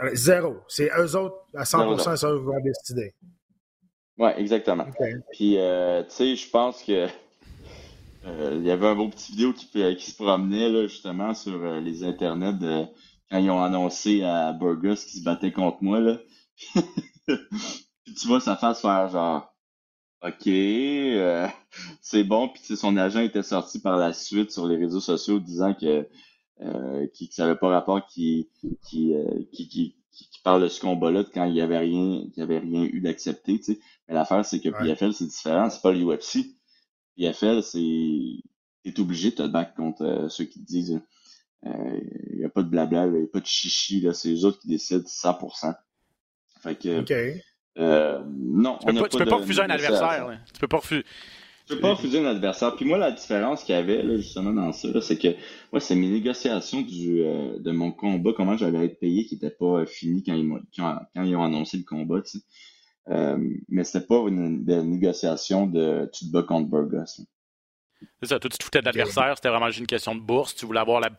[0.01, 0.57] euh, zéro.
[0.67, 3.13] C'est eux autres, à 100%, ça qui vont décider.
[4.17, 4.87] Ouais, exactement.
[5.33, 7.07] Puis, euh, tu sais, je pense que
[8.25, 12.03] il y avait un beau petit vidéo qui, qui se promenait, là, justement, sur les
[12.03, 12.85] internets de
[13.29, 16.17] quand ils ont annoncé à Burgess qu'ils se battait contre moi, là.
[16.75, 19.53] puis tu vois sa face faire genre
[20.21, 21.47] OK, euh,
[22.01, 22.49] c'est bon.
[22.49, 26.07] Puis son agent était sorti par la suite sur les réseaux sociaux disant que
[26.61, 28.49] euh, qui, ça n'avait pas rapport qui
[28.85, 32.43] qui, euh, qui, qui, qui, parle de ce combat-là quand il y avait rien, qu'il
[32.43, 33.79] avait rien eu d'accepté, tu sais.
[34.07, 36.47] Mais l'affaire, c'est que PFL, c'est différent, c'est pas l'UFC.
[37.15, 38.43] PFL, c'est
[38.83, 41.01] t'es obligé de te battre contre euh, ceux qui te disent
[41.63, 44.31] il euh, n'y a pas de blabla, il n'y a pas de chichi, là, c'est
[44.31, 45.75] eux autres qui décident 100%.
[46.61, 47.03] Fait que,
[47.77, 50.39] euh, non, tu peux, pas, tu peux pas refuser un adversaire.
[50.53, 51.03] Tu peux pas refuser.
[51.65, 52.75] Tu peux pas refuser un adversaire.
[52.75, 55.29] Puis moi, la différence qu'il y avait là, justement dans ça, c'est que
[55.71, 59.51] moi, c'est mes négociations du, euh, de mon combat, comment j'allais être payé, qui n'était
[59.51, 62.21] pas fini quand ils, quand, quand, ils ont annoncé le combat.
[62.21, 62.45] Tu sais.
[63.09, 63.37] Euh,
[63.69, 67.05] mais c'était pas une, une, négociation de tu te bats contre Burgos.
[68.21, 70.55] C'est ça, toi tu te foutais de l'adversaire, c'était vraiment juste une question de bourse,
[70.55, 71.09] tu voulais avoir la,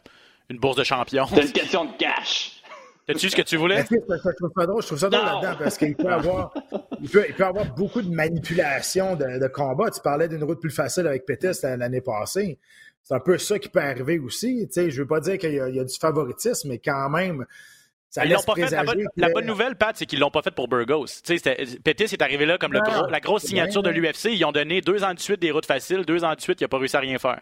[0.51, 1.27] une bourse de champion.
[1.27, 2.61] C'est une question de cash.
[3.07, 3.85] T'as-tu ce que tu voulais?
[3.91, 3.97] je
[4.37, 6.53] trouve ça drôle, je trouve ça drôle là-dedans parce qu'il peut avoir,
[7.01, 9.91] il peut, il peut avoir beaucoup de manipulation de, de combat.
[9.91, 12.59] Tu parlais d'une route plus facile avec Pétis l'année passée.
[13.03, 14.67] C'est un peu ça qui peut arriver aussi.
[14.67, 17.47] Tu sais, je veux pas dire qu'il y, y, a du favoritisme, mais quand même,
[18.11, 20.51] ça laisse pas fait, la, bonne, la, bonne, nouvelle, Pat, c'est qu'ils l'ont pas fait
[20.51, 21.07] pour Burgos.
[21.85, 24.27] Pétis est arrivé là comme le gros, la grosse signature de l'UFC.
[24.33, 26.65] Ils ont donné deux ans de suite des routes faciles, deux ans de suite, il
[26.65, 27.41] n'a pas réussi à rien faire.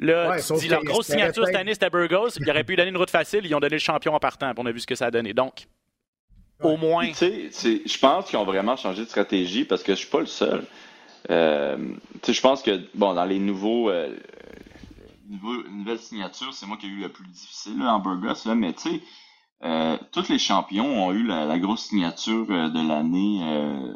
[0.00, 2.30] Là, tu dis, leur grosse signature cette année, c'était Burgos.
[2.40, 3.44] Il aurait pu donner une route facile.
[3.44, 4.52] Ils ont donné le champion en partant.
[4.56, 5.34] On a vu ce que ça a donné.
[5.34, 5.66] Donc,
[6.62, 7.06] au moins.
[7.08, 10.20] Tu sais, je pense qu'ils ont vraiment changé de stratégie parce que je suis pas
[10.20, 10.64] le seul.
[11.30, 11.76] Euh,
[12.26, 13.90] je pense que, bon, dans les nouveaux.
[13.90, 14.16] Euh,
[15.70, 18.46] nouvelles signatures, c'est moi qui ai eu le plus difficile là, en Burgos.
[18.46, 19.00] Là, mais tu sais,
[19.62, 23.92] euh, tous les champions ont eu la, grosse signature euh, de l'année euh,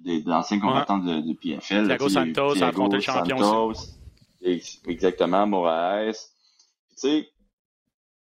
[0.00, 1.86] des, anciens combattants de, de, PFL.
[1.86, 3.94] Thiago Santos a affronté le champion aussi.
[4.44, 6.12] Exactement, Moraes.
[6.90, 7.28] Tu sais,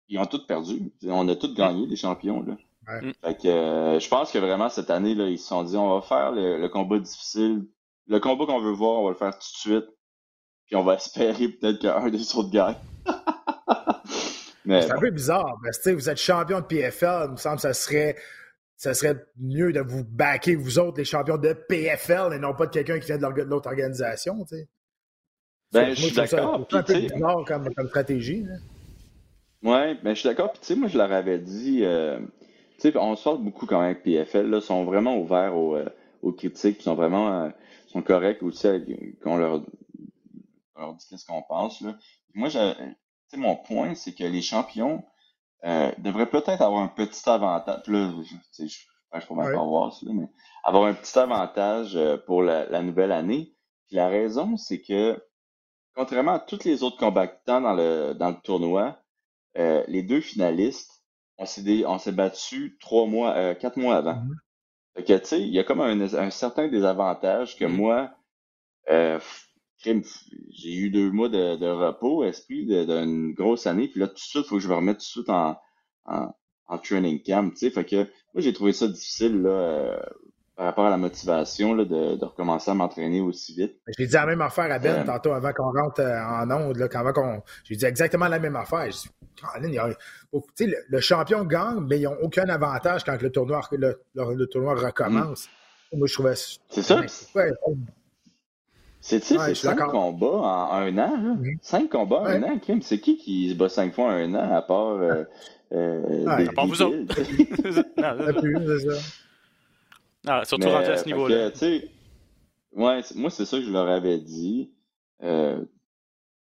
[0.08, 0.92] ils ont tous perdu.
[1.06, 2.42] On a tous gagné, les champions.
[2.42, 2.56] Là.
[3.00, 3.12] Mm.
[3.22, 5.94] Fait que euh, je pense que vraiment cette année, là, ils se sont dit on
[5.94, 7.66] va faire le, combat difficile.
[8.06, 9.86] Le combat qu'on veut voir, on va le faire tout de suite.
[10.66, 12.76] Puis on va espérer peut-être qu'un des autres gagne.
[14.66, 15.56] c'est un peu bizarre.
[15.62, 18.16] Parce que vous êtes champion de PFL, il me semble que ça serait
[18.76, 22.66] ça serait mieux de vous backer, vous autres, les champions de PFL, et non pas
[22.66, 24.46] de quelqu'un qui vient de l'autre organisation.
[25.72, 26.66] Ben, je suis d'accord.
[26.70, 28.46] C'est un peu bizarre comme, comme stratégie.
[29.62, 30.52] Oui, ben, je suis d'accord.
[30.52, 32.20] Puis, tu sais, moi, je leur avais dit, euh,
[32.78, 35.76] tu sais, on se parle beaucoup quand même avec PFL, là, sont vraiment ouverts aux,
[35.76, 35.88] euh,
[36.22, 37.48] aux critiques, sont vraiment euh,
[37.88, 38.68] sont corrects aussi
[39.22, 39.62] qu'on leur,
[40.76, 41.80] leur dit qu'est-ce qu'on pense.
[41.80, 41.96] Là.
[42.34, 45.04] Moi, tu sais, mon point, c'est que les champions
[45.64, 47.86] euh, devrait peut-être avoir un petit avantage.
[47.88, 50.28] Là, je, je, je pourrais même pas voir ça, mais
[50.64, 53.54] avoir un petit avantage euh, pour la, la nouvelle année.
[53.86, 55.20] Puis la raison, c'est que
[55.98, 58.96] contrairement à tous les autres combattants dans le, dans le tournoi,
[59.56, 61.02] euh, les deux finalistes,
[61.38, 64.14] on s'est, on s'est battu trois mois, euh, quatre mois avant.
[64.14, 64.36] Mm -hmm.
[64.94, 67.76] Fait que, tu sais, il y a comme un, un certain désavantage que -hmm.
[67.80, 67.98] moi,
[68.90, 69.18] euh,
[70.58, 74.30] j'ai eu deux mois de, de repos, esprit, d'une grosse année, puis là, tout de
[74.32, 75.56] suite, il faut que je me remette tout de suite en,
[76.14, 76.24] en,
[76.72, 77.70] en training camp, tu sais.
[77.76, 78.00] Fait que,
[78.32, 80.00] moi, j'ai trouvé ça difficile, là, euh,
[80.58, 83.76] par rapport à la motivation là, de, de recommencer à m'entraîner aussi vite.
[83.96, 86.78] J'ai dit la même affaire à Ben euh, tantôt avant qu'on rentre euh, en onde.
[86.78, 87.42] Là, avant qu'on...
[87.62, 88.88] J'ai dit exactement la même affaire.
[88.88, 94.34] Dit, le, le, champion gagne, mais ils n'ont aucun avantage quand le tournoi, le, le,
[94.34, 95.48] le tournoi recommence.
[95.92, 95.98] Mm.
[95.98, 96.96] Moi, je trouvais C'est ça.
[96.96, 97.06] Ouais,
[99.00, 101.22] c'est ouais, c'est cinq combats en un an.
[101.22, 101.34] Là.
[101.36, 101.58] Mm.
[101.62, 102.36] Cinq combats en ouais.
[102.36, 102.82] un an, Kim.
[102.82, 104.96] C'est qui qui se bat cinq fois en un an à part.
[104.96, 105.22] Euh,
[105.70, 106.96] euh, ouais, à part vous autres.
[107.96, 109.00] non, c'est ça.
[110.28, 111.50] Ah, surtout Mais, rendu à ce niveau-là.
[112.72, 114.70] Ouais, moi, c'est ça que je leur avais dit.
[115.22, 115.64] Euh,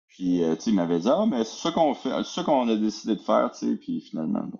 [0.07, 2.43] puis, euh, tu sais, ils m'avaient dit, ah, mais c'est ça qu'on fait, c'est ça
[2.43, 4.59] qu'on a décidé de faire, tu sais, puis finalement, bon,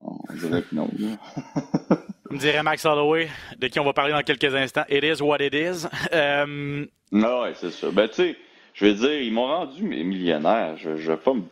[0.00, 0.88] on dirait que non.
[2.30, 4.84] Me dirait Max Holloway, de qui on va parler dans quelques instants.
[4.90, 5.86] It is what it is.
[6.12, 6.84] Euh...
[7.12, 7.90] Non, ouais, c'est ça.
[7.90, 8.36] Ben, tu sais,
[8.74, 10.76] je veux dire, ils m'ont rendu millionnaire.
[10.76, 11.42] Je, je vais pas me.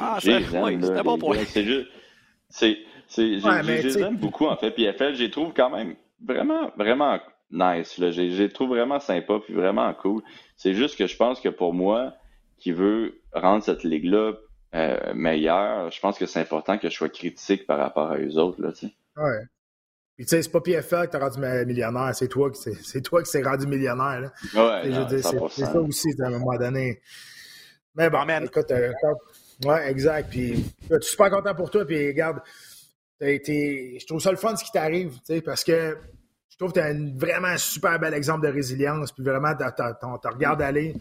[0.00, 1.38] Ah, c'est oui, un bon point.
[1.46, 1.88] C'est juste.
[3.14, 4.70] C'est je, les aime beaucoup, en fait.
[4.72, 7.98] Puis FL, je les trouve quand même vraiment, vraiment nice.
[7.98, 8.10] Là.
[8.10, 10.22] Je, je les trouve vraiment sympa puis vraiment cool.
[10.56, 12.14] C'est juste que je pense que pour moi,
[12.58, 14.32] qui veut rendre cette ligue-là
[14.74, 18.36] euh, meilleure, je pense que c'est important que je sois critique par rapport à eux
[18.38, 18.60] autres.
[18.60, 18.70] Là.
[19.16, 19.44] Ouais.
[20.16, 23.00] Puis tu sais, c'est pas PFL qui t'a rendu millionnaire, c'est toi qui c'est, c'est
[23.00, 24.20] toi qui s'est rendu millionnaire.
[24.20, 24.32] Là.
[24.54, 27.00] Ouais, non, c'est ça aussi à un moment donné.
[27.96, 28.44] Mais bon, man.
[28.44, 28.92] écoute, euh,
[29.64, 30.30] ouais, exact.
[30.30, 31.84] Puis je suis super content pour toi.
[31.84, 32.40] Puis regarde,
[33.20, 35.96] été, je trouve ça le fun ce qui t'arrive, parce que
[36.48, 40.28] je trouve que tu as un vraiment super bel exemple de résilience, puis vraiment, tu
[40.28, 40.94] regardes aller.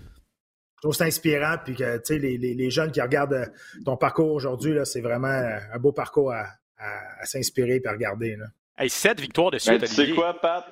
[0.76, 3.54] Je trouve c'est inspirant, puis que les, les, les, jeunes qui regardent
[3.86, 6.46] ton parcours aujourd'hui, c'est vraiment un beau parcours à,
[6.78, 8.36] à, à s'inspirer et à regarder.
[8.36, 8.46] Là.
[8.78, 10.66] Hey, sept victoires de suite, Tu sais quoi, Pat?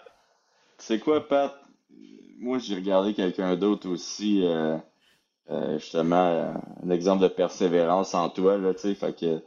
[0.80, 1.54] Tu sais quoi, Pat?
[2.40, 4.76] Moi, j'ai regardé quelqu'un d'autre aussi, euh,
[5.52, 9.44] euh, justement, un exemple de persévérance en toi, là, tu sais, fait que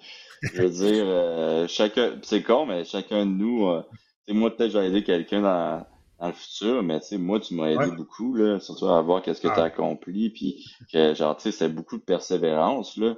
[0.53, 3.83] je veux dire, euh, chacun, c'est con, mais chacun de nous, euh,
[4.29, 5.87] moi peut-être j'ai aidé quelqu'un dans,
[6.21, 7.97] dans, le futur, mais tu sais, moi tu m'as aidé ouais.
[7.97, 9.55] beaucoup là, surtout à voir qu'est-ce que ah.
[9.55, 13.15] tu as accompli, puis que genre tu sais, c'est beaucoup de persévérance là.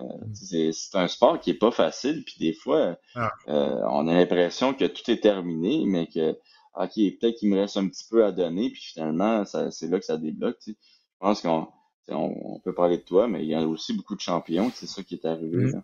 [0.00, 0.04] Euh,
[0.34, 3.32] c'est, c'est un sport qui est pas facile, puis des fois, ah.
[3.48, 6.38] euh, on a l'impression que tout est terminé, mais que
[6.74, 9.98] ok, peut-être qu'il me reste un petit peu à donner, puis finalement, ça, c'est là
[9.98, 10.58] que ça débloque.
[10.60, 10.78] Tu sais.
[11.14, 11.68] Je pense qu'on
[12.08, 14.86] on, on, peut parler de toi, mais il y a aussi beaucoup de champions, c'est
[14.86, 15.56] ça qui est arrivé.
[15.56, 15.72] Mm.
[15.72, 15.82] Là.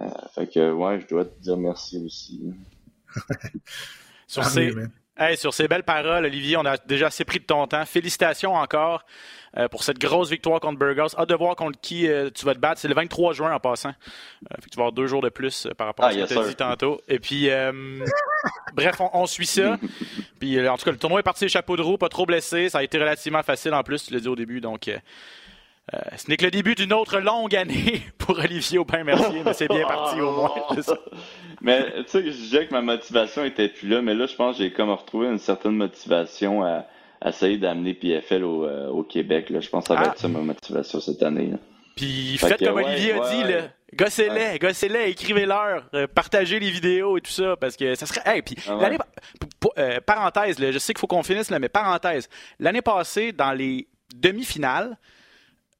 [0.00, 2.54] Euh, fait que, ouais, je dois te dire merci aussi.
[4.26, 4.72] sur, ces,
[5.16, 7.84] hey, sur ces belles paroles, Olivier, on a déjà assez pris de ton temps.
[7.84, 9.04] Félicitations encore
[9.56, 11.18] euh, pour cette grosse victoire contre Burgos.
[11.18, 12.80] Hâte de voir contre qui euh, tu vas te battre.
[12.80, 13.88] C'est le 23 juin en passant.
[13.88, 16.12] Euh, fait que tu vas avoir deux jours de plus euh, par rapport ah, à
[16.12, 17.00] ce yes que tu as dit tantôt.
[17.08, 17.48] Et puis,
[18.74, 19.78] bref, on, on, suit ça.
[20.38, 22.68] puis, en tout cas, le tournoi est parti chapeau de roue, pas trop blessé.
[22.68, 24.60] Ça a été relativement facile en plus, tu l'as dit au début.
[24.60, 24.90] Donc,
[25.94, 29.68] euh, ce n'est que le début d'une autre longue année pour Olivier Aubin-Mercier, mais c'est
[29.68, 30.50] bien parti au moins.
[31.62, 34.58] mais tu sais, je disais que ma motivation était plus là, mais là, je pense
[34.58, 36.84] que j'ai comme retrouvé une certaine motivation à,
[37.20, 39.48] à essayer d'amener PFL au, euh, au Québec.
[39.48, 39.60] Là.
[39.60, 40.10] Je pense que ça va ah.
[40.10, 41.48] être ça ma motivation cette année.
[41.52, 41.56] Là.
[41.96, 43.70] Puis faites comme ouais, Olivier a dit, ouais.
[43.94, 44.58] gossez-les, ouais.
[44.60, 48.20] gossez-les, écrivez-leur, euh, partagez les vidéos et tout ça, parce que ça serait...
[48.24, 48.98] Hey, puis ah l'année...
[50.06, 52.28] Parenthèse, là, je sais qu'il faut qu'on finisse, là, mais parenthèse,
[52.60, 54.96] l'année passée, dans les demi-finales,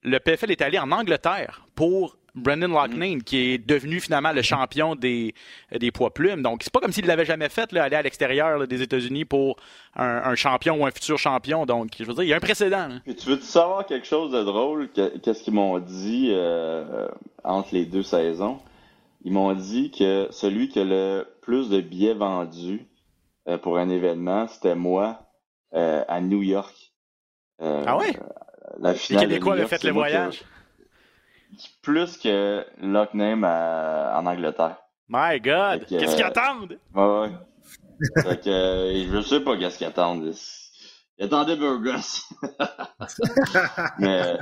[0.02, 3.22] le PFL est allé en Angleterre pour Brendan Loughnane, mm.
[3.22, 5.34] qui est devenu finalement le champion des,
[5.72, 6.42] des poids plumes.
[6.42, 9.56] Donc, c'est pas comme s'il l'avait jamais fait, là, aller à l'extérieur des États-Unis pour
[9.96, 11.66] un, un, champion ou un futur champion.
[11.66, 12.88] Donc, je veux dire, il y a un précédent.
[13.06, 14.88] Tu veux savoir quelque chose de drôle?
[14.92, 17.08] Qu'est-ce qu'ils m'ont dit euh,
[17.44, 18.58] entre les deux saisons?
[19.24, 22.86] Ils m'ont dit que celui qui a le plus de billets vendus
[23.48, 25.20] euh, pour un événement, c'était moi
[25.74, 26.92] euh, à New York.
[27.60, 28.12] Euh, ah ouais?
[28.80, 29.24] La finale.
[29.24, 30.40] Les Québécois avaient fait le voyage.
[30.40, 30.44] Que,
[31.82, 34.76] plus que Lockname en Angleterre.
[35.08, 35.86] My God!
[35.86, 36.78] Qu'est-ce qu'ils attendent?
[36.94, 37.30] Ouais, ouais.
[38.22, 40.34] fait que, euh, je sais pas qu'est-ce qu'ils attendent.
[41.18, 42.28] Ils attendaient Burgos.
[43.98, 44.36] mais.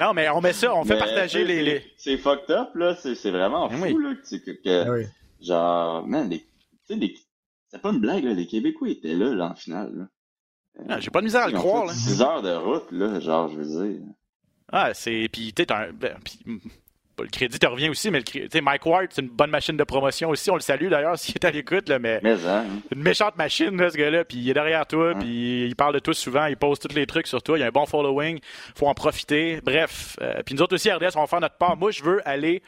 [0.00, 1.84] non, mais on met ça, on fait mais, partager les, les.
[1.96, 2.96] C'est fucked up, là.
[2.96, 3.96] C'est vraiment fou, oui.
[4.02, 4.14] là.
[4.28, 5.06] Que, que, oui.
[5.40, 6.44] Genre, man, les,
[6.90, 7.14] les,
[7.68, 8.34] c'est pas une blague, là.
[8.34, 9.92] Les Québécois étaient là, là, en finale.
[9.94, 10.04] Là.
[10.88, 11.86] Ah, J'ai pas de misère à le croire.
[11.86, 11.92] Là.
[11.92, 14.00] 6 heures de route, là, genre, je veux dire.
[14.72, 15.28] Ah, c'est.
[15.32, 16.16] Puis, tu ben,
[17.24, 20.30] le crédit te revient aussi, mais le Mike Ward, c'est une bonne machine de promotion
[20.30, 20.50] aussi.
[20.50, 22.64] On le salue d'ailleurs s'il est à l'écoute, mais, mais hein.
[22.94, 24.24] une méchante machine, ce gars-là.
[24.24, 27.06] Puis il est derrière toi, puis il parle de toi souvent, il pose tous les
[27.06, 27.58] trucs sur toi.
[27.58, 28.38] Il y a un bon following,
[28.74, 29.60] faut en profiter.
[29.62, 31.76] Bref, euh, puis nous autres aussi, RDS, on va faire notre part.
[31.76, 32.62] Moi, je veux aller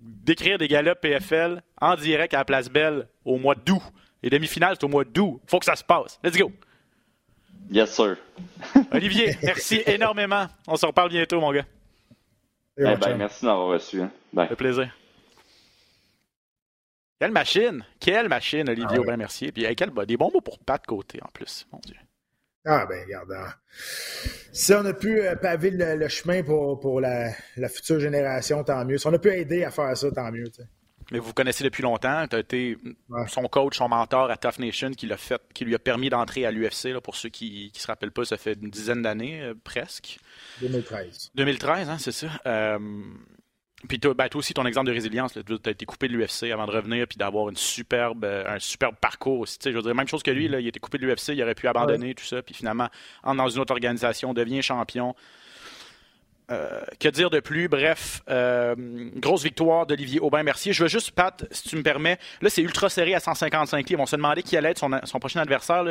[0.00, 3.82] décrire des galops PFL en direct à la Place Belle au mois d'août.
[4.22, 5.40] Les demi-finales, c'est au mois d'août.
[5.46, 6.18] Faut que ça se passe.
[6.22, 6.50] Let's go!
[7.70, 8.16] Yes, sir.
[8.92, 10.46] Olivier, merci énormément.
[10.66, 11.66] On se reparle bientôt, mon gars.
[12.76, 14.02] Eh ben, merci d'avoir reçu.
[14.02, 14.10] Hein.
[14.34, 14.90] Ça fait plaisir.
[17.20, 17.84] Quelle machine!
[18.00, 19.52] Quelle machine, Olivier ah Aubin Mercier.
[19.52, 21.66] Puis quel, des bons mots pour pas de côté en plus.
[21.72, 21.96] Mon Dieu.
[22.66, 23.30] Ah ben regarde.
[23.32, 23.52] Hein.
[24.52, 28.84] Si on a pu euh, paver le, chemin pour, pour la, la, future génération, tant
[28.84, 28.98] mieux.
[28.98, 30.44] Si on a pu aider à faire ça, tant mieux.
[31.14, 32.26] Mais vous connaissez depuis longtemps.
[32.26, 32.76] Tu as été
[33.28, 36.44] son coach, son mentor à Tough Nation qui, l'a fait, qui lui a permis d'entrer
[36.44, 36.98] à l'UFC.
[37.04, 40.18] Pour ceux qui ne se rappellent pas, ça fait une dizaine d'années euh, presque.
[40.60, 41.30] 2013.
[41.36, 42.26] 2013, hein, c'est ça.
[42.46, 42.80] Euh,
[43.88, 46.66] puis ben, toi, aussi, ton exemple de résilience, tu as été coupé de l'UFC avant
[46.66, 49.58] de revenir puis d'avoir une superbe, euh, un superbe parcours aussi.
[49.64, 51.54] Je veux dire, même chose que lui, là, il était coupé de l'UFC, il aurait
[51.54, 52.88] pu abandonner tout ça, puis finalement,
[53.22, 55.14] en dans une autre organisation, devient champion.
[56.50, 57.68] Euh, que dire de plus?
[57.68, 58.74] Bref, euh,
[59.16, 60.72] grosse victoire d'Olivier Aubin-Mercier.
[60.72, 64.02] Je veux juste, Pat, si tu me permets, là, c'est ultra serré à 155 livres.
[64.02, 65.84] On se demandait qui allait être son, prochain adversaire.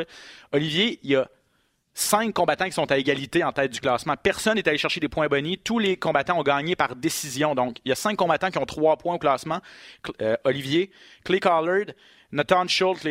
[0.52, 1.28] Olivier, il y a
[1.92, 4.14] cinq combattants qui sont à égalité en tête du classement.
[4.16, 5.58] Personne n'est allé chercher des points bonus.
[5.64, 7.56] Tous les combattants ont gagné par décision.
[7.56, 9.60] Donc, il y a cinq combattants qui ont trois points au classement.
[10.22, 10.92] Euh, Olivier,
[11.24, 11.86] Clay Collard,
[12.30, 13.04] Nathan Schultz,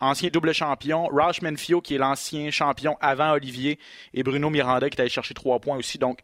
[0.00, 3.78] l'ancien double champion, Raj Menfio, qui est l'ancien champion avant Olivier,
[4.14, 5.98] et Bruno Miranda, qui est allé chercher trois points aussi.
[5.98, 6.20] Donc,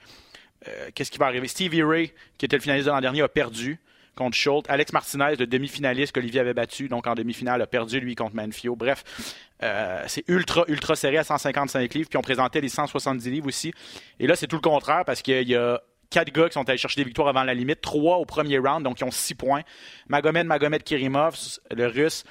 [0.68, 1.48] euh, qu'est-ce qui va arriver?
[1.48, 3.78] Stevie Ray, qui était le finaliste de l'an dernier, a perdu
[4.14, 4.68] contre Schultz.
[4.68, 8.76] Alex Martinez, le demi-finaliste qu'Olivier avait battu, donc en demi-finale, a perdu lui contre Manfio.
[8.76, 9.04] Bref,
[9.62, 12.08] euh, c'est ultra, ultra serré à 155 livres.
[12.08, 13.72] Puis on présentait les 170 livres aussi.
[14.20, 16.78] Et là, c'est tout le contraire parce qu'il y a quatre gars qui sont allés
[16.78, 19.62] chercher des victoires avant la limite, trois au premier round, donc ils ont six points.
[20.08, 21.36] Magomed Magomed Kirimov,
[21.74, 22.24] le russe.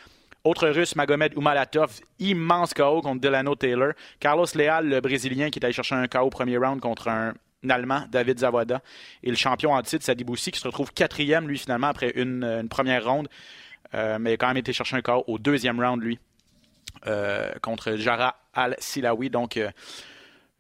[0.46, 3.94] Autre russe, Magomed Umalatov, immense KO contre Delano Taylor.
[4.20, 7.34] Carlos Leal, le Brésilien, qui est allé chercher un KO au premier round contre un
[7.70, 8.82] Allemand, David Zawada.
[9.24, 13.06] Et le champion en titre, Sadiboussi, qui se retrouve quatrième, lui, finalement, après une, première
[13.06, 13.28] ronde.
[13.94, 16.20] Euh, mais il a quand même été chercher un KO au deuxième round, lui.
[17.08, 19.30] Euh, contre Jara Al-Silawi.
[19.30, 19.70] Donc, euh,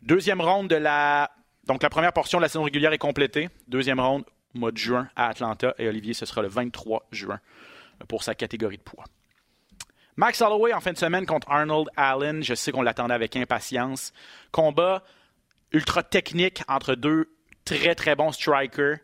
[0.02, 1.32] deuxième ronde de la.
[1.66, 3.50] Donc, la première portion de la saison régulière est complétée.
[3.68, 5.74] Deuxième ronde, mois de juin à Atlanta.
[5.78, 7.40] Et Olivier, ce sera le 23 juin
[8.08, 9.06] pour sa catégorie de poids.
[10.16, 12.44] Max Holloway en fin de semaine contre Arnold Allen.
[12.44, 14.14] Je sais qu'on l'attendait avec impatience.
[14.52, 15.04] Combat
[15.74, 17.30] ultra technique entre deux
[17.66, 18.98] très très bons strikers.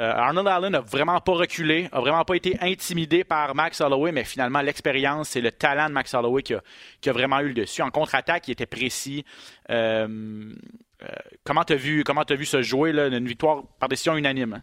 [0.00, 4.10] Euh, Arnold Allen n'a vraiment pas reculé, a vraiment pas été intimidé par Max Holloway,
[4.10, 7.82] mais finalement, l'expérience et le talent de Max Holloway qui a, vraiment eu le dessus.
[7.82, 9.24] En contre-attaque, il était précis.
[9.70, 10.54] Euh,
[11.02, 11.06] euh,
[11.44, 14.62] comment tu as, vu, vu se jouer, là, une victoire par décision unanime?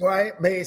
[0.00, 0.62] Oui, mais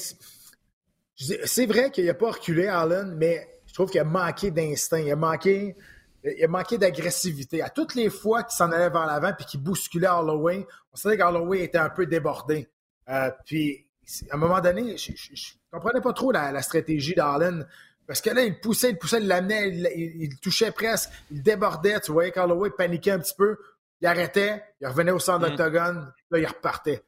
[1.16, 5.00] c'est vrai qu'il n'a pas reculé, Allen, mais je trouve qu'il a manqué d'instinct.
[5.00, 5.76] Il a manqué
[6.24, 7.62] il a manqué d'agressivité.
[7.62, 11.18] À toutes les fois qu'il s'en allait vers l'avant puis qu'il bousculait Holloway, on savait
[11.18, 12.70] qu'Holloway était un peu débordé.
[13.10, 13.88] Euh, puis,
[14.30, 17.66] à un moment donné, je, ne comprenais pas trop la, stratégie d'Allen.
[18.08, 22.00] Parce que là, il poussait, il poussait, il l'amenait, il, touchait presque, il débordait.
[22.02, 23.58] Tu voyais qu'Holloway paniquait un petit peu.
[24.02, 25.50] Il arrêtait, il revenait au centre mm.
[25.50, 27.04] d'octogone, là, il repartait.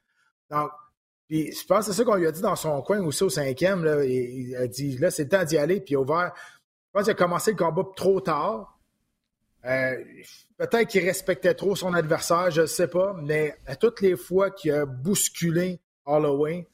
[0.49, 0.69] Donc,
[1.27, 3.29] puis je pense que c'est ça qu'on lui a dit dans son coin aussi au
[3.29, 3.83] cinquième.
[3.83, 6.31] Là, il, a dit là, c'est le temps d'y aller, puis il a ouvert.
[6.35, 8.72] Je pense qu'il a commencé le combat trop tard.
[9.65, 10.03] Euh,
[10.57, 14.51] peut-être qu'il respectait trop son adversaire, je ne sais pas, mais à toutes les fois
[14.51, 16.67] qu'il a bousculé Holloway,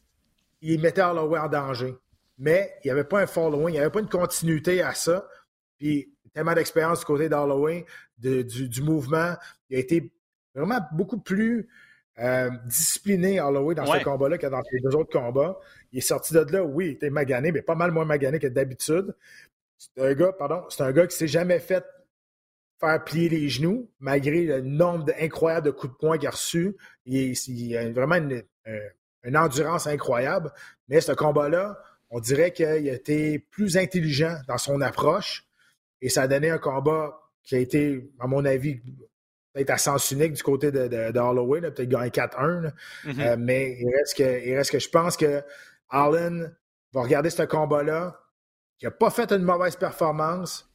[0.62, 1.96] il mettait Holloway en danger.
[2.38, 5.28] Mais il n'y avait pas un following, il n'y avait pas une continuité à ça.
[5.78, 7.86] Puis tellement d'expérience du côté d'Holloway,
[8.18, 9.36] du, mouvement.
[9.70, 10.12] Il a été
[10.56, 11.68] vraiment beaucoup plus
[12.20, 15.60] euh, discipliné, Holloway, dans ce combat-là que dans les deux autres combats.
[15.92, 18.48] Il est sorti de là, oui, il était magané, mais pas mal moins magané que
[18.48, 19.16] d'habitude.
[19.78, 21.86] C'est un gars, pardon, c'est un gars qui s'est jamais fait
[22.80, 26.76] faire plier les genoux, malgré le nombre incroyable de coups de poing qu'il a reçus.
[27.06, 28.90] Il, a vraiment euh,
[29.24, 30.52] une, endurance incroyable.
[30.88, 31.78] Mais ce combat-là,
[32.10, 35.46] on dirait qu'il a été plus intelligent dans son approche.
[36.02, 38.80] Et ça a donné un combat qui a été, à mon avis,
[39.54, 42.72] peut-être à sens unique du côté de, de, Holloway, peut-être gagné 4-1.
[43.06, 43.20] Mm-hmm.
[43.20, 45.44] Euh, mais il reste, que, il reste que je pense que
[45.90, 46.56] Allen
[46.94, 48.18] va regarder ce combat-là,
[48.78, 50.69] qui n'a pas fait une mauvaise performance,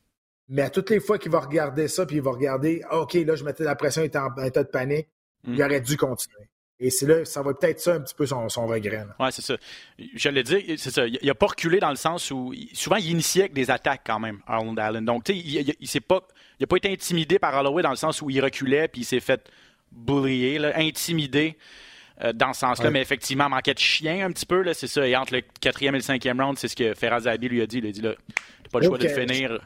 [0.49, 3.15] mais à toutes les fois qu'il va regarder ça, puis il va regarder, ah, OK,
[3.15, 5.09] là, je mettais la pression, il était en état de panique,
[5.47, 5.63] il mm.
[5.63, 6.49] aurait dû continuer.
[6.81, 9.07] Et c'est là, ça va peut-être ça un petit peu son, son regret.
[9.21, 9.57] Oui, c'est ça.
[10.15, 11.07] J'allais dire, c'est ça.
[11.07, 14.19] Il n'a pas reculé dans le sens où, souvent, il initiait avec des attaques quand
[14.19, 15.05] même, Arnold Allen.
[15.05, 16.21] Donc, tu sais, il n'a pas,
[16.69, 19.49] pas été intimidé par Holloway dans le sens où il reculait puis il s'est fait
[19.93, 21.57] boulier, là, intimidé.
[22.23, 25.07] euh, dans ce sens-là, mais effectivement, manquait de chien un petit peu, c'est ça.
[25.07, 27.67] Et entre le quatrième et le cinquième round, c'est ce que Ferraz Abi lui a
[27.67, 27.79] dit.
[27.79, 28.15] Il a dit, là,
[28.63, 29.61] t'as pas le choix de finir.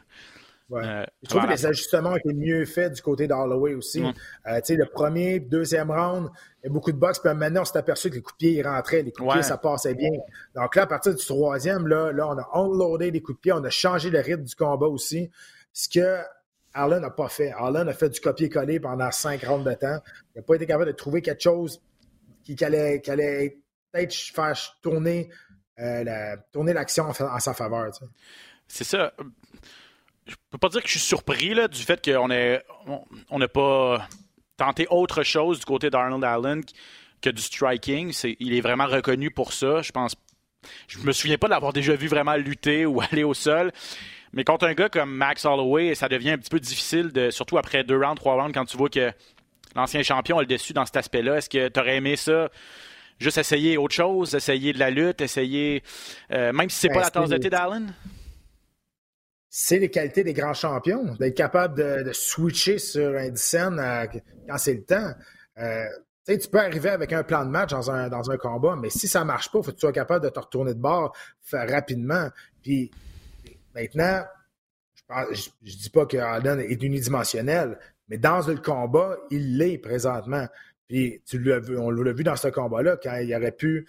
[0.72, 4.02] Euh, je trouve que les ajustements ont été mieux faits du côté d'Holloway aussi.
[4.02, 6.28] Euh, le premier, deuxième round,
[6.62, 8.38] il y a beaucoup de box, puis maintenant, on s'est aperçu que les coups de
[8.38, 10.10] pied rentraient, les coups de pied, ça passait bien.
[10.54, 13.52] Donc là, à partir du troisième, là, là, on a unloadé les coups de pied,
[13.52, 15.30] on a changé le rythme du combat aussi.
[15.72, 16.18] Ce que
[16.74, 17.50] Arlen n'a pas fait.
[17.52, 20.00] Arlen a fait du copier-coller pendant cinq rounds de temps.
[20.34, 21.80] Il n'a pas été capable de trouver quelque chose
[22.44, 23.00] qui, allait,
[23.92, 25.30] peut-être faire tourner
[25.78, 27.90] euh, l'action en, sa faveur.
[28.66, 29.14] C'est ça
[30.28, 32.58] je peux pas dire que je suis surpris là, du fait qu'on n'a
[33.30, 34.06] on, pas
[34.56, 36.62] tenté autre chose du côté d'Arnold Allen
[37.22, 38.12] que du striking.
[38.38, 39.82] il est vraiment reconnu pour ça.
[39.82, 40.14] Je pense.
[40.86, 43.72] Je me souviens pas d'avoir déjà vu vraiment lutter ou aller au sol.
[44.32, 47.56] Mais contre un gars comme Max Holloway, ça devient un petit peu difficile, de, surtout
[47.56, 49.10] après deux rounds, trois rounds, quand tu vois que
[49.74, 51.38] l'ancien champion a le dessus dans cet aspect-là.
[51.38, 52.50] Est-ce que tu aurais aimé ça?
[53.18, 55.82] Juste essayer autre chose, essayer de la lutte, essayer.
[56.30, 57.94] Euh, même si c'est pas ben, la tasse de thé d'Allen?
[59.50, 63.80] C'est les qualités des grands champions, d'être capable de, switcher sur un scène
[64.48, 65.12] quand c'est le temps.
[65.58, 65.84] Euh,
[66.26, 69.08] tu peux arriver avec un plan de match dans un, dans un combat, mais si
[69.08, 71.16] ça ne marche pas, il faut que tu sois capable de te retourner de bord
[71.52, 72.28] rapidement.
[72.62, 72.90] Puis
[73.74, 74.24] maintenant,
[75.08, 80.46] je ne dis pas que Allen est unidimensionnel, mais dans le combat, il l'est présentement.
[80.86, 81.42] Puis tu
[81.76, 83.86] on l'a vu dans ce combat-là, quand il aurait pu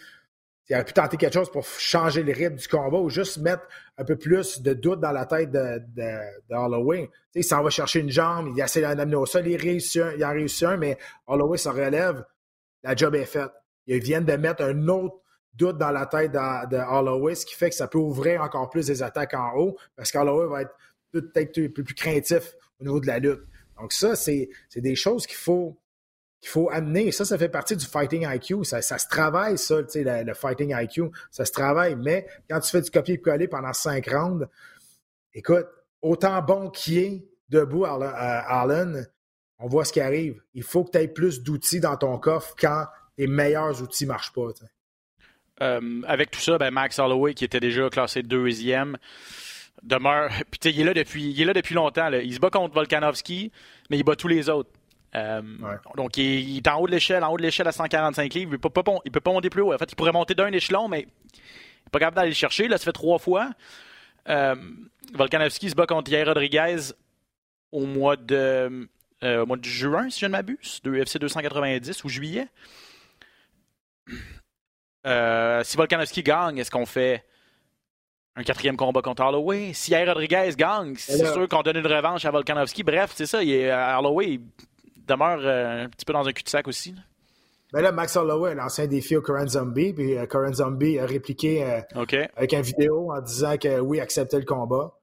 [0.70, 3.64] il aurait pu tenter quelque chose pour changer le rythme du combat ou juste mettre
[3.98, 7.10] un peu plus de doute dans la tête de, de, Holloway.
[7.34, 10.24] il s'en va chercher une jambe, il essaie d'en amener au sol, il, réussit il
[10.24, 12.24] en réussit un, mais Holloway se relève,
[12.84, 13.52] la job est faite.
[13.88, 15.16] Ils viennent de mettre un autre
[15.56, 18.70] doute dans la tête de, de, Holloway, ce qui fait que ça peut ouvrir encore
[18.70, 20.76] plus des attaques en haut, parce qu'Holloway va être
[21.12, 23.42] peut-être un peu plus craintif au niveau de la lutte.
[23.80, 25.79] Donc ça, c'est des choses qu'il faut
[26.42, 27.12] qu'il faut amener.
[27.12, 28.64] Ça, ça fait partie du fighting IQ.
[28.64, 31.10] Ça, se travaille, ça, le, fighting IQ.
[31.32, 31.96] Ça se travaille.
[31.96, 34.48] Mais quand tu fais du copier-coller pendant cinq rounds,
[35.34, 35.68] écoute,
[36.02, 39.08] autant bon qu'il est debout, Arlen,
[39.60, 40.42] on voit ce qui arrive.
[40.54, 42.86] Il faut que tu aies plus d'outils dans ton coffre quand
[43.18, 44.48] tes meilleurs outils ne marchent pas.
[45.62, 48.98] Euh, avec tout ça, ben Max Holloway, qui était déjà classé deuxième,
[49.84, 50.32] demeure.
[50.52, 52.10] Puis, il est là depuis, il est là depuis longtemps.
[52.12, 53.52] Il se bat contre Volkanovski,
[53.90, 54.70] mais il bat tous les autres.
[55.16, 55.42] Euh,
[55.96, 58.52] donc, il, est en haut de l'échelle, en haut de l'échelle à 145 livres.
[58.52, 59.74] Il ne peut, pas, peut pas monter plus haut.
[59.74, 62.68] En fait, il pourrait monter d'un échelon, mais il n'est pas capable d'aller le chercher.
[62.68, 63.50] Là, ça fait trois fois.
[64.28, 64.56] Euh,
[65.14, 66.94] Volkanovski se bat contre Yair Rodriguez
[67.72, 68.88] au mois de,
[69.24, 72.48] euh, mois de juin, si je ne m'abuse, de UFC 290 ou juillet.
[75.64, 77.26] si Volkanovski gagne, est-ce qu'on fait
[78.36, 79.74] un quatrième combat contre Holloway?
[79.74, 82.84] Si Yair Rodriguez gagne, c'est sûr qu'on donne une revanche à Volkanovski.
[82.84, 83.42] Bref, c'est ça.
[83.42, 84.40] Il est, Holloway,
[85.10, 86.96] demeure euh, un petit peu dans un cul-de-sac aussi.
[87.74, 91.64] Ben là, Max Holloway, l'ancien défi au Coran Zombie, puis euh, Coran Zombie a répliqué
[91.64, 91.82] euh,
[92.36, 94.94] avec une vidéo en disant que oui, acceptait le combat.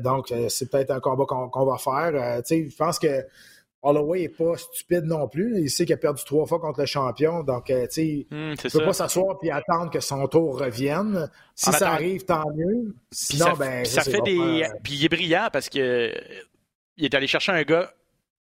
[0.00, 2.42] donc, c'est peut-être un combat qu'on va faire.
[2.48, 3.24] je pense que
[3.82, 5.60] Holloway n'est pas stupide non plus.
[5.60, 7.42] Il sait qu'il a perdu trois fois contre le champion.
[7.42, 11.30] Donc, tu sais, hmm, il ne peut pas s'asseoir et attendre que son tour revienne.
[11.54, 12.94] Si ça arrive, tant mieux.
[13.12, 13.84] Sinon, ça, ben.
[13.84, 14.66] Ça, fait des.
[14.82, 16.12] Puis il est brillant parce que
[16.96, 17.92] il est allé chercher un gars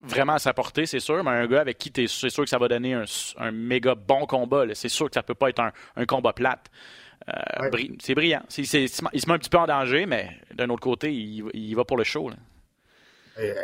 [0.02, 2.58] vraiment à sa portée, c'est sûr, mais un gars avec qui c'est sûr que ça
[2.58, 4.64] va donner un, méga bon combat.
[4.74, 5.62] C'est sûr que ça peut pas être
[5.96, 6.68] un, combat plate.
[7.30, 8.44] Euh, c'est brillant.
[8.58, 11.98] il se met un petit peu en danger, mais d'un autre côté, il, va pour
[11.98, 12.30] le show.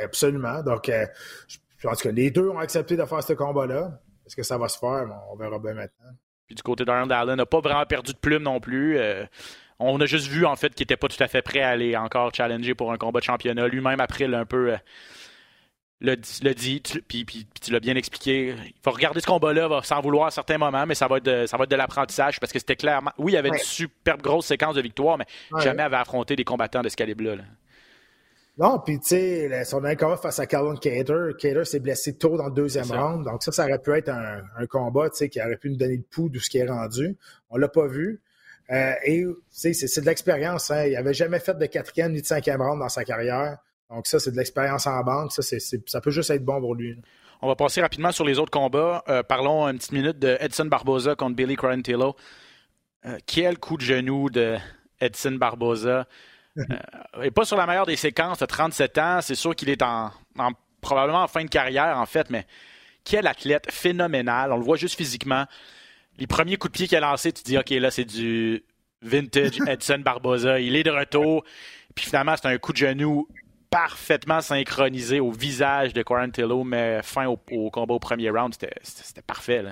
[0.03, 0.61] Absolument.
[0.63, 1.05] Donc, euh,
[1.47, 3.99] je pense que les deux ont accepté de faire ce combat-là.
[4.25, 5.07] Est-ce que ça va se faire?
[5.31, 6.11] on verra bien maintenant.
[6.45, 8.97] Puis du côté d'Arnold Allen, n'a pas vraiment perdu de plume non plus.
[8.97, 9.25] Euh,
[9.79, 11.95] on a juste vu en fait qu'il n'était pas tout à fait prêt à aller
[11.95, 13.67] encore challenger pour un combat de championnat.
[13.67, 14.75] Lui-même, après, il a un peu
[16.03, 18.55] le, dit, puis, tu l'as bien expliqué.
[18.65, 21.45] Il faut regarder ce combat-là sans vouloir à certains moments, mais ça va être de,
[21.45, 23.11] ça va être de l'apprentissage parce que c'était clairement.
[23.17, 25.25] Oui, il y avait une superbe grosse séquence de victoire, mais
[25.61, 27.43] jamais avait affronté des combattants de ce calibre-là.
[28.57, 32.37] Non, puis tu sais, son dernier combat face à Calvin Cater, Cater s'est blessé tôt
[32.37, 35.71] dans le deuxième round, donc ça, ça aurait pu être un, combat qui aurait pu
[35.71, 37.17] nous donner le pouls de ce qui est rendu.
[37.49, 38.21] On l'a pas vu.
[38.69, 40.69] Euh, et c'est de l'expérience.
[40.69, 40.85] Hein.
[40.85, 43.57] Il n'avait jamais fait de quatrième ni de cinquième round dans sa carrière.
[43.89, 45.31] Donc ça, c'est de l'expérience en banque.
[45.31, 46.97] Ça, ça peut juste être bon pour lui.
[47.41, 49.03] On va passer rapidement sur les autres combats.
[49.09, 52.15] Euh, parlons une petite minute de Edson Barboza contre Billy Quarantillo.
[53.05, 54.57] Euh, quel coup de genou de
[54.99, 56.07] Edson Barboza.
[56.55, 59.21] Euh, et pas sur la meilleure des séquences, de 37 ans.
[59.21, 60.11] C'est sûr qu'il est en,
[60.81, 62.45] probablement en fin de carrière, en fait, mais
[63.03, 64.51] quel athlète phénoménal.
[64.51, 65.45] On le voit juste physiquement.
[66.19, 68.63] Les premiers coups de pied qu'il a lancés, tu te dis, OK, là, c'est du
[69.01, 70.59] vintage Edson Barboza.
[70.59, 71.43] Il est de retour.
[71.95, 73.27] Puis finalement, c'est un coup de genou
[73.73, 77.37] parfaitement synchronisé au visage de Quarantillo, mais fin au,
[77.71, 79.63] combat au premier round, c'était parfait.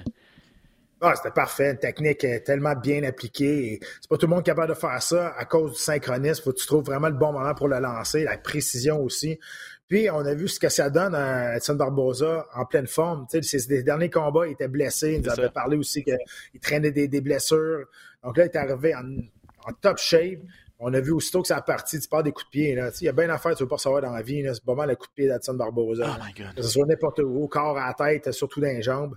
[1.03, 1.71] Ah, c'était parfait.
[1.71, 3.79] Une technique tellement bien appliquée.
[4.01, 6.43] C'est pas tout le monde capable de faire ça à cause du synchronisme.
[6.43, 9.39] Faut que tu trouves vraiment le bon moment pour le lancer, la précision aussi.
[9.87, 13.25] Puis, on a vu ce que ça donne à Edson Barbosa en pleine forme.
[13.29, 15.15] Tu sais, ses derniers combats, il était blessé.
[15.15, 16.17] Il nous avait parlé aussi qu'il
[16.61, 17.87] traînait des, blessures.
[18.23, 20.39] Donc là, il est arrivé en, top shape.
[20.83, 22.75] On a vu aussitôt que ça a parti, tu pars des coups de pied.
[22.75, 22.89] Là.
[22.99, 24.43] il y a bien d'affaires que tu veux pas savoir dans la vie.
[24.51, 26.17] C'est pas mal le coup de pied d'Edson Barbosa.
[26.17, 26.55] Oh my God.
[26.55, 29.15] Que ce soit n'importe où, au corps, à la tête, surtout dans les jambes.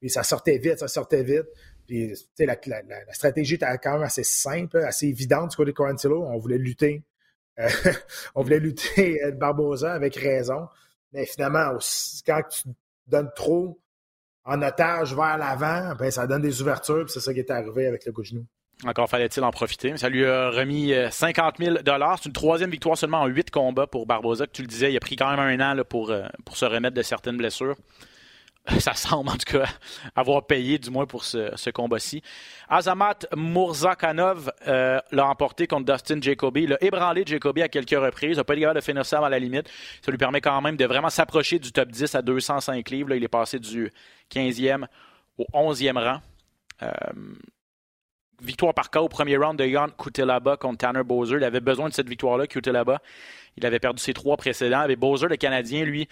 [0.00, 1.46] Puis ça sortait vite, ça sortait vite.
[1.86, 5.76] Puis, la, la, la, stratégie était quand même assez simple, assez évidente du côté de
[5.76, 6.24] Quarantillo.
[6.24, 7.04] On voulait lutter
[7.58, 7.68] euh,
[8.34, 10.68] on voulait lutter Barbosa avec raison.
[11.12, 11.78] Mais finalement,
[12.26, 12.68] quand tu
[13.06, 13.80] donnes trop
[14.44, 18.04] en otage vers l'avant, ben, ça donne des ouvertures, c'est ça qui est arrivé avec
[18.04, 18.46] le coup de genou.
[18.84, 19.96] Encore fallait-il en profiter.
[19.96, 21.78] Ça lui a remis 50 euh, 000
[22.16, 24.46] C'est une troisième victoire seulement en huit combats pour Barbosa.
[24.46, 26.96] Tu le disais, il a pris quand même un an pour, euh, pour se remettre
[26.96, 27.76] de certaines blessures.
[28.78, 29.66] ça semble en tout cas
[30.16, 32.22] avoir payé, du moins pour ce, combat-ci.
[32.68, 36.64] Azamat Murzakanov euh, l'a emporté contre Dustin Jacoby.
[36.64, 38.32] Il a ébranlé Jacoby à quelques reprises.
[38.32, 39.70] Il n'a pas capable de finir à la limite.
[40.02, 43.14] Ça lui permet quand même de vraiment s'approcher du top 10 à 205 livres.
[43.14, 43.90] Il est passé du
[44.32, 44.86] 15e
[45.38, 46.20] au 11e rang.
[46.82, 46.90] Euh,
[48.44, 51.36] victoire par cas au premier round de Jan Kutelaba contre Tanner Bowser.
[51.36, 53.00] Il avait besoin de cette victoire-là, Kutelaba.
[53.56, 54.86] Il avait perdu ses trois précédents.
[54.88, 56.08] Et Bowser, le Canadien, lui,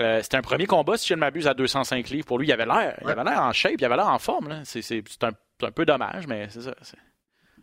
[0.00, 2.26] euh, c'était un premier combat, si je ne m'abuse, à 205 livres.
[2.26, 4.62] Pour lui, il avait l'air il avait l'air en shape, il avait l'air en forme.
[4.64, 5.30] C'est un,
[5.62, 6.72] un, peu dommage, mais c'est ça.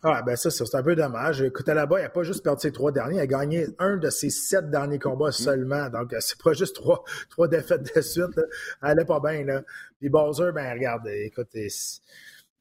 [0.03, 1.41] Ah, ben ça, c'est un peu dommage.
[1.41, 4.10] Écoutez, là-bas, il n'a pas juste perdu ses trois derniers, il a gagné un de
[4.12, 5.89] ses sept derniers combats seulement.
[5.89, 8.36] Donc, c'est pas juste trois, trois défaites de suite.
[8.36, 8.43] Là.
[8.84, 9.43] Elle allait pas bien.
[9.43, 9.64] Là.
[9.99, 11.49] Puis Bowser, ben regarde, écoute,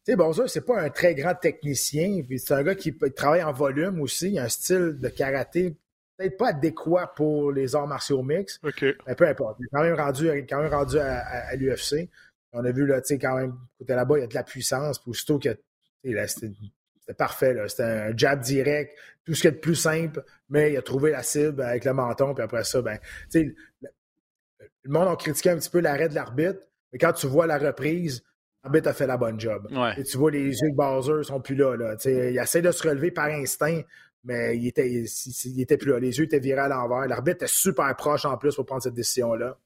[0.07, 2.23] tu sais, Bowser, c'est pas un très grand technicien.
[2.23, 4.31] Puis c'est un gars qui travaille en volume aussi.
[4.31, 5.77] Il a un style de karaté
[6.17, 8.61] peut-être pas adéquat pour les arts martiaux mix.
[8.63, 9.59] Mais peu importe.
[9.61, 12.09] Il est quand même rendu, quand même rendu à, l'UFC.
[12.53, 14.45] On a vu, là, tu sais, quand même, côté là-bas, il y a de la
[14.45, 14.99] puissance.
[14.99, 15.59] Puis aussitôt que
[16.03, 17.57] c'était parfait.
[17.69, 21.11] C'était un jab direct, tout ce qui est de plus simple, mais il a trouvé
[21.11, 22.33] la cible avec le menton.
[22.33, 22.99] Puis après ça, ben,
[23.31, 26.61] tu sais, le monde a critiqué un petit peu l'arrêt de l'arbitre,
[26.93, 28.23] mais quand tu vois la reprise,
[28.67, 29.69] l'arbitre a fait la bonne job.
[29.97, 31.77] Et tu vois, les yeux de Bowser sont plus là.
[31.77, 31.97] là.
[32.05, 33.81] Il essaie de se relever par instinct,
[34.25, 35.99] mais il était, il, était plus là.
[35.99, 37.07] Les yeux étaient virés à l'envers.
[37.07, 39.57] L'arbitre était super proche en plus pour prendre cette décision-là.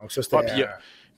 [0.00, 0.66] Donc ça, c'était.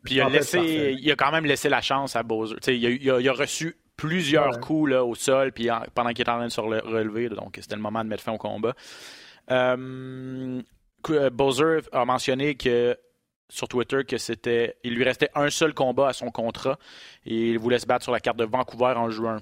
[0.03, 2.57] puis, il, a, laissé, il a quand même laissé la chance à Bowser.
[2.69, 6.37] Il a, il, a, reçu plusieurs coups là, au sol puis pendant qu'il était en
[6.37, 7.29] train de se relever.
[7.29, 8.75] donc c'était le moment de mettre fin au combat.
[9.51, 10.63] Euh,
[11.11, 12.97] euh, Bowser a mentionné que
[13.51, 16.79] sur Twitter que c'était il lui restait un seul combat à son contrat
[17.27, 19.41] et il voulait se battre sur la carte de Vancouver en juin.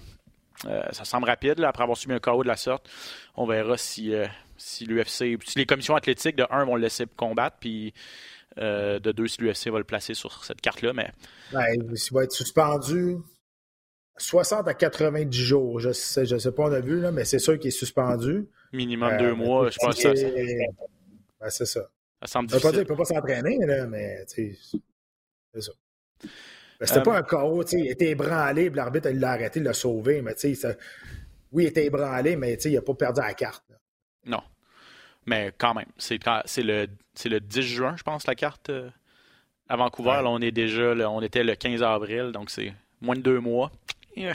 [0.67, 2.89] Euh, ça semble rapide après avoir subi un KO de la sorte.
[3.37, 7.05] On verra si, euh, si l'UFC, si les commissions athlétiques de 1 vont le laisser
[7.17, 7.95] combattre, puis
[8.59, 10.93] euh, de 2 si l'UFC va le placer sur cette carte-là.
[10.93, 11.13] Mais...
[11.53, 13.19] il va être suspendu
[14.17, 15.79] 60 à 90 jours.
[15.79, 18.49] Je sais, je sais pas, on a vu, là, mais c'est sûr qu'il est suspendu.
[18.73, 20.29] Minimum deux mois, je pense que ça.
[21.41, 21.89] Ben, c'est ça.
[22.23, 22.71] Ça semble difficile.
[22.71, 23.59] Pas dire qu'il ne peut pas s'entraîner,
[23.89, 24.57] mais c'est
[25.59, 25.73] ça.
[26.81, 30.35] C'était pas un KO, il était ébranlé, l'arbitre l'a arrêté, il l'a sauvé, mais
[31.51, 33.65] oui, il était ébranlé, mais il n'a pas perdu la carte.
[34.25, 34.43] Non.
[35.27, 36.19] Mais quand même, c'est
[36.59, 36.87] le,
[37.25, 38.89] le 10 juin, je pense, la carte euh,
[39.69, 40.21] à Vancouver.
[40.23, 43.71] Là, on est déjà, on était le 15 avril, donc c'est moins de deux mois.
[44.17, 44.35] ça me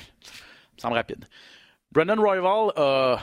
[0.78, 1.26] semble rapide.
[1.92, 3.22] Brendan Royval a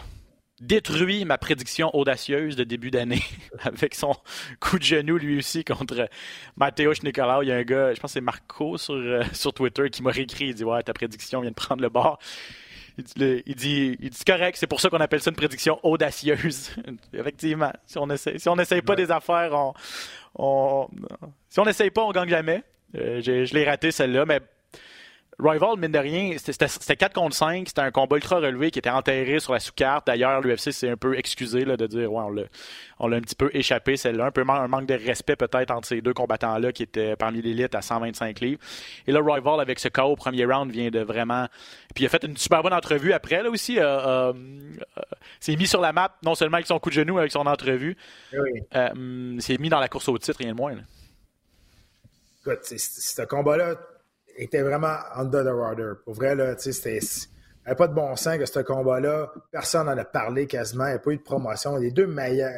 [0.61, 3.23] détruit ma prédiction audacieuse de début d'année
[3.63, 4.15] avec son
[4.61, 6.09] coup de genou lui aussi contre
[6.57, 7.43] Mateusz Nicolau.
[7.43, 10.03] Il y a un gars, je pense que c'est Marco sur, euh, sur Twitter qui
[10.03, 10.49] m'a réécrit.
[10.49, 12.19] Il dit Ouais, ta prédiction vient de prendre le bord.
[12.99, 15.79] Il dit, il dit, il dit correct, c'est pour ça qu'on appelle ça une prédiction
[15.83, 16.71] audacieuse.
[17.15, 19.73] Effectivement, si on essaie, si on n'essaye pas des affaires, on,
[20.35, 20.89] on,
[21.49, 22.63] si on n'essaye pas, on gagne jamais.
[22.97, 24.41] Euh, je l'ai raté celle-là, mais
[25.43, 27.68] Rival, mine de rien, c'était 4 contre 5.
[27.68, 30.07] C'était un combat ultra relevé qui était enterré sur la sous-carte.
[30.07, 32.45] D'ailleurs, l'UFC s'est un peu excusé là, de dire ouais,
[32.99, 34.26] on l'a un petit peu échappé, celle-là.
[34.26, 37.74] Un peu un manque de respect peut-être entre ces deux combattants-là qui étaient parmi l'élite
[37.74, 38.61] à 125 livres.
[39.07, 41.47] Et là, Rival, avec ce KO au premier round, vient de vraiment.
[41.95, 43.78] Puis il a fait une super bonne entrevue après, là aussi.
[43.78, 44.32] Euh, euh,
[44.99, 45.03] euh
[45.38, 47.97] s'est mis sur la map, non seulement avec son coup de genou, avec son entrevue.
[48.32, 48.61] Oui.
[48.74, 50.76] Euh, s'est mis dans la course au titre, rien de moins.
[52.41, 53.76] Écoute, ce combat-là,
[54.37, 55.97] était vraiment under the radar.
[56.05, 57.01] Pour vrai, là, c'était.
[57.66, 60.91] Il n'y pas de bon sens que ce combat-là, personne n'en a parlé quasiment, il
[60.91, 61.76] n'y a pas eu de promotion.
[61.76, 62.53] Les deux meilleurs,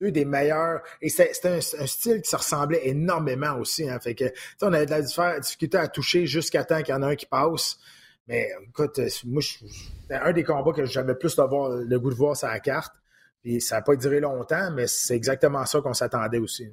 [0.00, 3.88] deux des meilleurs, et c'était un, style qui se ressemblait énormément aussi.
[3.88, 7.06] Hein, fait on avait de la difficulté à toucher jusqu'à temps qu'il y en a
[7.06, 7.78] un qui passe.
[8.26, 12.48] Mais écoute, moi, c'était un des combats que j'avais plus le goût de voir sur
[12.48, 12.94] la carte.
[13.42, 16.68] Puis ça n'a pas duré longtemps, mais c'est exactement ça qu'on s'attendait aussi.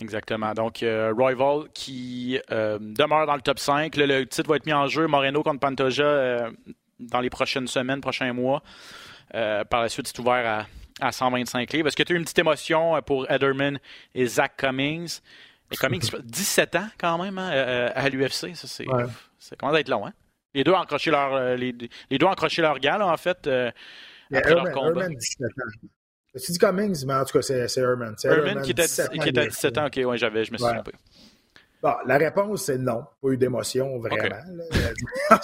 [0.00, 0.54] Exactement.
[0.54, 3.94] Donc, euh, Royval qui euh, demeure dans le top 5.
[3.96, 5.06] Le, titre va être mis en jeu.
[5.06, 6.50] Moreno contre Pantoja euh,
[6.98, 8.62] dans les prochaines semaines, prochains mois.
[9.30, 10.66] par la suite, c'est ouvert
[11.00, 11.88] à, à 125 livres.
[11.88, 13.78] Est-ce que tu as eu une petite émotion pour Ederman
[14.14, 15.20] et Zach Cummings?
[15.70, 17.50] Et Cummings, 17 ans quand même hein,
[17.94, 18.54] à l'UFC.
[18.54, 18.86] Ça, c'est,
[19.38, 20.06] ça commence à être long.
[20.06, 20.12] Hein?
[20.54, 21.74] Les deux ont accroché leur, les,
[22.10, 23.48] les deux ont accroché leur gars, en fait,
[24.32, 25.08] après leur combat.
[25.08, 25.88] 17 ans.
[26.40, 28.14] Tu dis Cummings, mais en tout cas, c'est Herman.
[28.24, 30.92] Herman, qui était, qui était à 17 ans, ok, ouais, j'avais, je me suis trompé.
[31.82, 33.04] Bon, la réponse, c'est non.
[33.20, 34.36] Pas eu d'émotion, vraiment.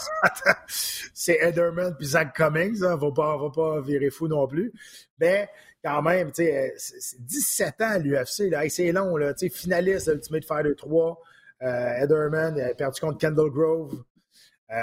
[0.68, 2.84] c'est Ederman puis Zach Cummings.
[2.84, 4.72] Hein, va pas, va pas virer fou non plus.
[5.18, 5.49] Mais
[5.84, 8.55] quand même, tu sais, 17 ans à l'UFC.
[8.68, 9.16] c'est long.
[9.16, 11.20] Là, finaliste Ultimate Fighter 3.
[11.61, 14.05] Euh, Ederman a perdu contre Kendall Grove.
[14.70, 14.76] Euh,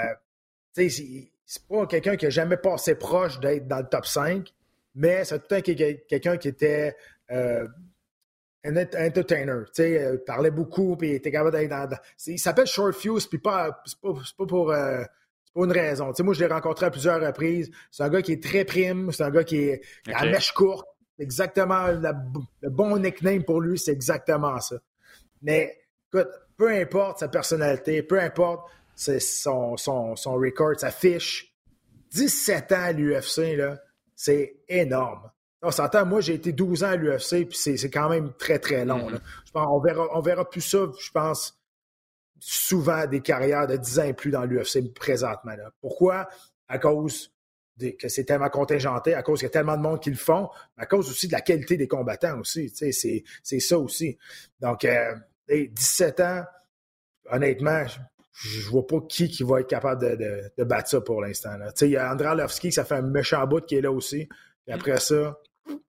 [0.74, 4.52] c'est pas quelqu'un qui a jamais passé proche d'être dans le top 5
[4.96, 6.96] mais c'est tout le temps quelqu'un qui était
[7.30, 7.68] euh,
[8.64, 9.62] un entertainer.
[9.66, 11.88] Tu sais, euh, parlait beaucoup, puis il était capable d'être dans.
[12.26, 14.72] il s'appelle Short Fuse, puis pas, c'est pas, pas, pour.
[14.72, 15.04] Euh,
[15.58, 16.12] une raison.
[16.12, 17.70] Tu sais, moi, je l'ai rencontré à plusieurs reprises.
[17.90, 19.80] C'est un gars qui est très prime, c'est un gars qui est
[20.12, 20.86] à mèche courte.
[21.18, 24.76] Exactement, le bon nickname pour lui, c'est exactement ça.
[25.40, 25.78] Mais
[26.12, 26.28] écoute,
[26.58, 31.56] peu importe sa personnalité, peu importe son, son, son record, sa fiche,
[32.10, 33.78] 17 ans à l'UFC, là,
[34.16, 35.30] c'est énorme.
[35.62, 38.84] On s'entend, moi, j'ai été 12 ans à l'UFC, puis c'est quand même très, très
[38.84, 39.10] long.
[39.10, 39.20] Mm-hmm.
[39.46, 41.58] Je pense, on verra, on verra plus ça, je pense,
[42.38, 45.52] souvent des carrières de 10 ans et plus dans l'UFC présentement.
[45.80, 46.28] Pourquoi?
[46.68, 47.32] À cause
[47.78, 50.48] que c'est tellement contingenté, à cause qu'il y a tellement de monde qui le font,
[50.76, 52.72] à cause aussi de la qualité des combattants aussi.
[52.74, 54.16] C'est ça aussi.
[54.60, 54.86] Donc,
[55.48, 56.44] 17 euh, ans,
[57.30, 57.84] honnêtement,
[58.38, 61.50] je vois pas qui, qui va être capable de, de, battre ça pour l'instant.
[61.80, 64.28] Il y a André Arlovski, ça fait un méchant bout qui est là aussi.
[64.66, 65.38] Et après ça,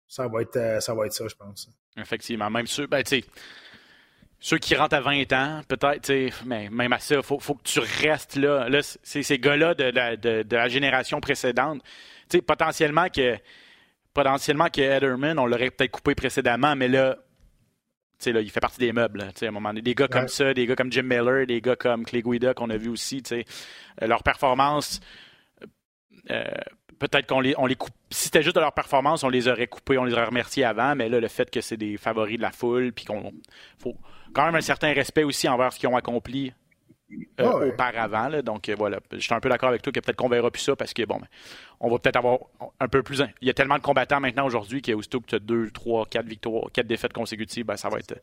[0.07, 1.69] ça va être euh, ça, va être ça je pense.
[1.97, 2.49] Effectivement.
[2.49, 3.03] Même ceux, ben,
[4.39, 7.63] ceux qui rentrent à 20 ans, peut-être, mais même à ça, il faut, faut, que
[7.63, 8.69] tu restes là.
[8.69, 11.81] Là, c'est ces gars-là de, de, de, la génération précédente.
[12.45, 13.37] potentiellement que
[14.13, 17.17] potentiellement que Ederman, on l'aurait peut-être coupé précédemment, mais là,
[18.25, 19.21] Là, il fait partie des meubles.
[19.21, 22.03] à un moment des gars comme ça, des gars comme Jim Miller, des gars comme
[22.03, 23.23] Clay Guida qu'on a vu aussi.
[23.31, 23.43] Euh,
[24.01, 24.99] leur performance,
[26.31, 26.43] euh,
[26.99, 27.93] peut-être qu'on les, on les coupe.
[28.09, 30.95] Si c'était juste de leur performance, on les aurait coupés, on les aurait remerciés avant.
[30.95, 33.31] Mais là, le fait que c'est des favoris de la foule, puis qu'on
[33.77, 33.95] faut
[34.33, 36.53] quand même un certain respect aussi envers ce qu'ils ont accompli
[37.39, 38.29] euh, auparavant.
[38.41, 40.75] Donc voilà, je suis un peu d'accord avec toi que peut-être qu'on verra plus ça
[40.75, 41.27] parce que bon, ben,
[41.79, 42.39] on va peut-être avoir
[42.79, 43.21] un peu plus.
[43.41, 45.39] Il y a tellement de combattants maintenant aujourd'hui qu'il y a aussitôt que tu as
[45.39, 48.19] deux, trois, quatre victoires, quatre défaites consécutives, ben, ça va être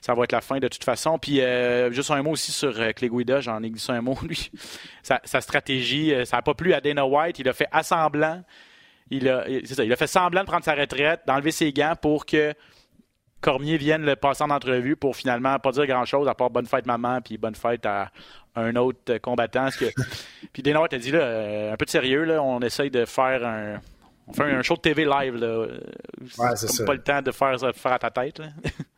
[0.00, 1.18] ça va être la fin de toute façon.
[1.18, 4.16] Puis euh, juste un mot aussi sur euh, Clay Guida, j'en ai glissé un mot,
[4.26, 4.50] lui.
[5.02, 8.42] sa, stratégie, ça n'a pas plu à Dana White, il a fait assemblant.
[9.10, 12.24] Il a, ça, il a fait semblant de prendre sa retraite, d'enlever ses gants pour
[12.24, 12.54] que
[13.42, 16.86] Cormier vienne le passer en entrevue pour finalement pas dire grand-chose à part bonne fête
[16.86, 18.10] maman puis bonne fête à
[18.54, 19.68] un autre combattant.
[19.78, 19.86] Que...
[20.52, 23.44] puis Dana a dit là, euh, un peu de sérieux, là, on essaye de faire
[23.44, 23.80] un.
[24.28, 25.34] On fait un show de TV live.
[25.34, 25.66] Là.
[26.38, 28.40] Ouais, c'est pas le temps de faire, faire à ta tête.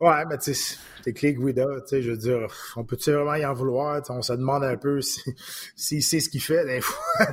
[0.00, 3.36] Ouais, mais tu sais, t'es clé Guida, tu sais, je veux dire, on peut-tu vraiment
[3.36, 4.02] y en vouloir?
[4.08, 5.32] On se demande un peu s'il
[5.76, 7.26] si, sait ce qu'il fait des fois.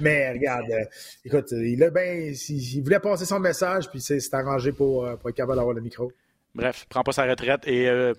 [0.00, 0.84] Mais regarde, euh,
[1.24, 5.30] écoute, il a ben, il, voulait passer son message, puis c'est arrangé pour, euh, pour
[5.30, 6.12] être capable d'avoir le micro.
[6.54, 7.66] Bref, prend pas sa retraite.
[7.66, 8.12] Et euh,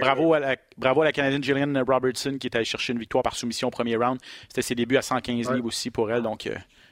[0.00, 3.24] bravo, à la, bravo à la Canadienne Gillian Robertson qui est allée chercher une victoire
[3.24, 4.20] par soumission au premier round.
[4.48, 6.22] C'était ses débuts à 115 livres aussi pour elle.
[6.22, 6.48] Donc,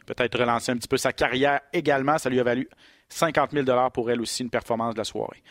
[0.06, 2.18] peut-être relancer un petit peu sa carrière également.
[2.18, 2.68] Ça lui a valu
[3.08, 5.42] 50 000 pour elle aussi, une performance de la soirée.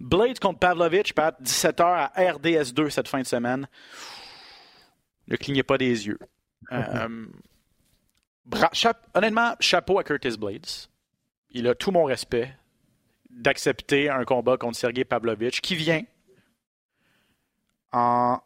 [0.00, 3.68] Blade contre Pavlovich, Pat, 17h à RDS2 cette fin de semaine.
[5.28, 6.18] Ne clignez pas des yeux.
[6.72, 7.26] Euh,
[9.14, 10.88] honnêtement, chapeau à Curtis Blades.
[11.50, 12.56] Il a tout mon respect
[13.28, 16.02] d'accepter un combat contre Sergei Pavlovich qui vient
[17.92, 18.40] en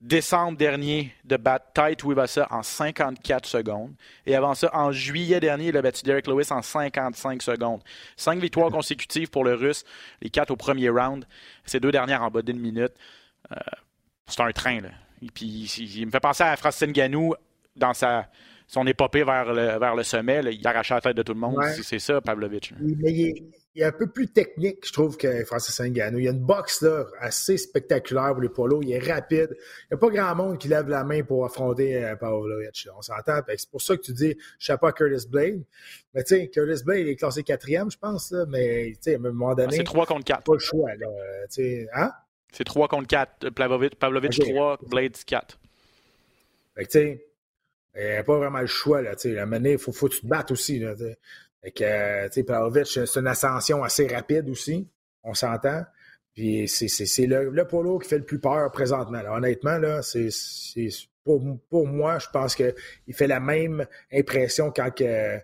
[0.00, 3.94] décembre dernier de battre Tite Wibasa en 54 secondes.
[4.26, 7.82] Et avant ça, en juillet dernier, il a battu Derek Lewis en 55 secondes.
[8.16, 9.84] Cinq victoires consécutives pour le Russe,
[10.20, 11.26] les quatre au premier round.
[11.64, 12.92] Ces deux dernières en bas d'une minute.
[13.52, 13.56] Euh,
[14.26, 14.90] c'est un train, là.
[15.22, 17.34] Et puis, il, me fait penser à Francis Nganou
[17.76, 18.28] dans sa,
[18.66, 20.40] son épopée vers le, vers le sommet.
[20.52, 21.62] Il arrachait la tête de tout le monde.
[21.82, 23.42] C'est ça, il
[23.80, 26.18] est un peu plus technique, je trouve, que Francis Ngannou.
[26.18, 28.82] Il y a une boxe là, assez spectaculaire pour les polos.
[28.82, 29.50] Il est rapide.
[29.50, 32.88] Il n'y a pas grand monde qui lève la main pour affronter euh, Pavlovich.
[32.96, 33.40] On s'entend.
[33.56, 35.64] C'est pour ça que tu dis chapeau à Curtis Blade.
[36.14, 38.30] Mais tu sais, Curtis Blade est classé quatrième, je pense.
[38.30, 39.76] Là, mais tu sais, à un moment ah, donné.
[39.76, 40.44] c'est 3 contre 4.
[40.44, 40.94] Pas le choix.
[40.94, 42.12] Là, euh, hein?
[42.52, 43.50] C'est 3 contre 4.
[43.50, 45.58] Pavlovich, Pavlovich 3, Blade 4.
[46.76, 47.26] Fait que tu sais,
[47.96, 49.02] il n'y a pas vraiment le choix.
[49.02, 50.78] Là, à un moment il faut, faut que tu te battes aussi.
[50.78, 50.94] Là,
[51.64, 54.86] fait que, tu sais, c'est une ascension assez rapide aussi.
[55.22, 55.84] On s'entend.
[56.34, 59.20] Puis c'est le, le, polo qui fait le plus peur présentement.
[59.30, 60.28] Honnêtement, là, c'est
[61.24, 61.40] pour,
[61.70, 62.74] pour, moi, je pense qu'il
[63.12, 65.38] fait la même impression quand, que,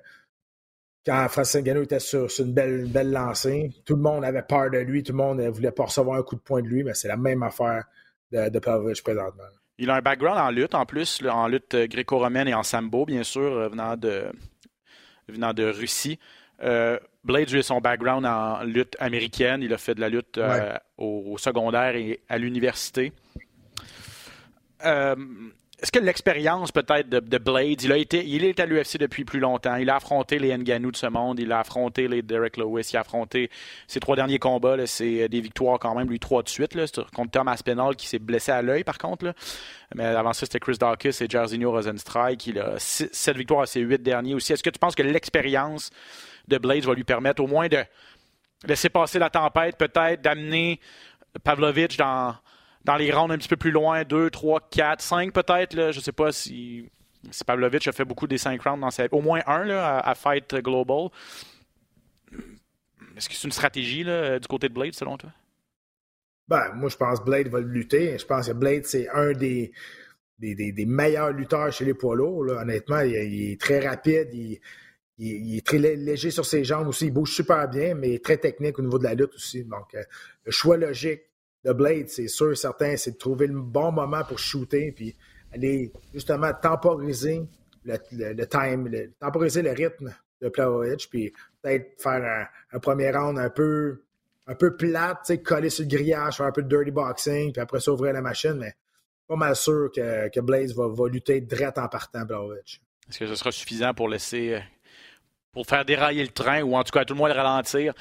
[1.06, 3.70] quand Francis Ngannou était sur, une belle, belle lancée.
[3.86, 6.22] Tout le monde avait peur de lui, tout le monde ne voulait pas recevoir un
[6.22, 7.84] coup de poing de lui, mais c'est la même affaire
[8.32, 9.44] de, de présentement.
[9.78, 13.22] Il a un background en lutte en plus, en lutte gréco-romaine et en sambo, bien
[13.22, 14.24] sûr, euh, venant de,
[15.30, 16.18] venant de Russie.
[16.62, 19.62] Euh, Blade, a son background en lutte américaine.
[19.62, 23.12] Il a fait de la lutte euh, au, secondaire et à l'université.
[24.84, 25.16] Euh,
[25.82, 29.40] est-ce que l'expérience peut-être de, Blade, il, a été, il est à l'UFC depuis plus
[29.40, 29.76] longtemps.
[29.76, 32.96] Il a affronté les Nganou de ce monde, il a affronté les Derek Lewis, il
[32.96, 33.50] a affronté
[33.86, 34.76] ses trois derniers combats.
[34.86, 36.78] C'est des victoires quand même, lui, trois de suite,
[37.14, 39.32] contre Tom Aspinall qui s'est blessé à l'œil par contre.
[39.94, 42.46] Mais avant ça, c'était Chris Dawkins et Jairzinho Rosenstrike.
[42.46, 44.52] Il a sept victoires à ses huit derniers aussi.
[44.52, 45.90] Est-ce que tu penses que l'expérience
[46.48, 47.82] de Blades va lui permettre au moins de
[48.66, 50.78] laisser passer la tempête, peut-être d'amener
[51.42, 52.34] Pavlovich dans,
[52.84, 55.74] dans les rounds un petit peu plus loin, 2, 3, 4, 5 peut-être.
[55.92, 56.88] Je ne sais pas si,
[57.30, 60.14] si Pavlovich a fait beaucoup des 5 rounds dans sa Au moins un là, à,
[60.14, 61.08] Fight Global.
[63.16, 65.30] Est-ce que c'est une stratégie là, du côté de Blade selon toi?
[66.48, 68.18] Ben, moi, je pense que Blade va lutter.
[68.18, 69.72] Je pense que Blade, c'est un des,
[70.38, 72.46] des, des, meilleurs lutteurs chez les poids lourds.
[72.48, 73.14] Honnêtement, il,
[73.52, 74.30] est très rapide.
[74.32, 74.58] Il,
[75.18, 77.06] il, est très léger sur ses jambes aussi.
[77.06, 79.64] Il bouge super bien, mais très technique au niveau de la lutte aussi.
[79.64, 80.02] Donc, euh,
[80.44, 81.29] le choix logique
[81.64, 85.14] de Blade, c'est sûr, certain, c'est de trouver le bon moment pour shooter, puis
[85.52, 87.42] aller justement temporiser
[87.84, 88.88] le, time,
[89.18, 91.32] temporiser le rythme de Plawage, puis
[91.62, 94.02] peut-être faire un, premier round un peu,
[94.46, 97.80] un peu plate, coller sur le grillage, faire un peu de dirty boxing, puis après
[97.80, 98.74] ça, ouvrir la machine, mais
[99.26, 102.80] pas mal sûr que, que Blaze va, va lutter direct en partant, Plawage.
[103.08, 104.60] Est-ce que ce sera suffisant pour laisser euh,
[105.52, 107.92] pour faire dérailler le train ou en tout cas à tout le moins le ralentir.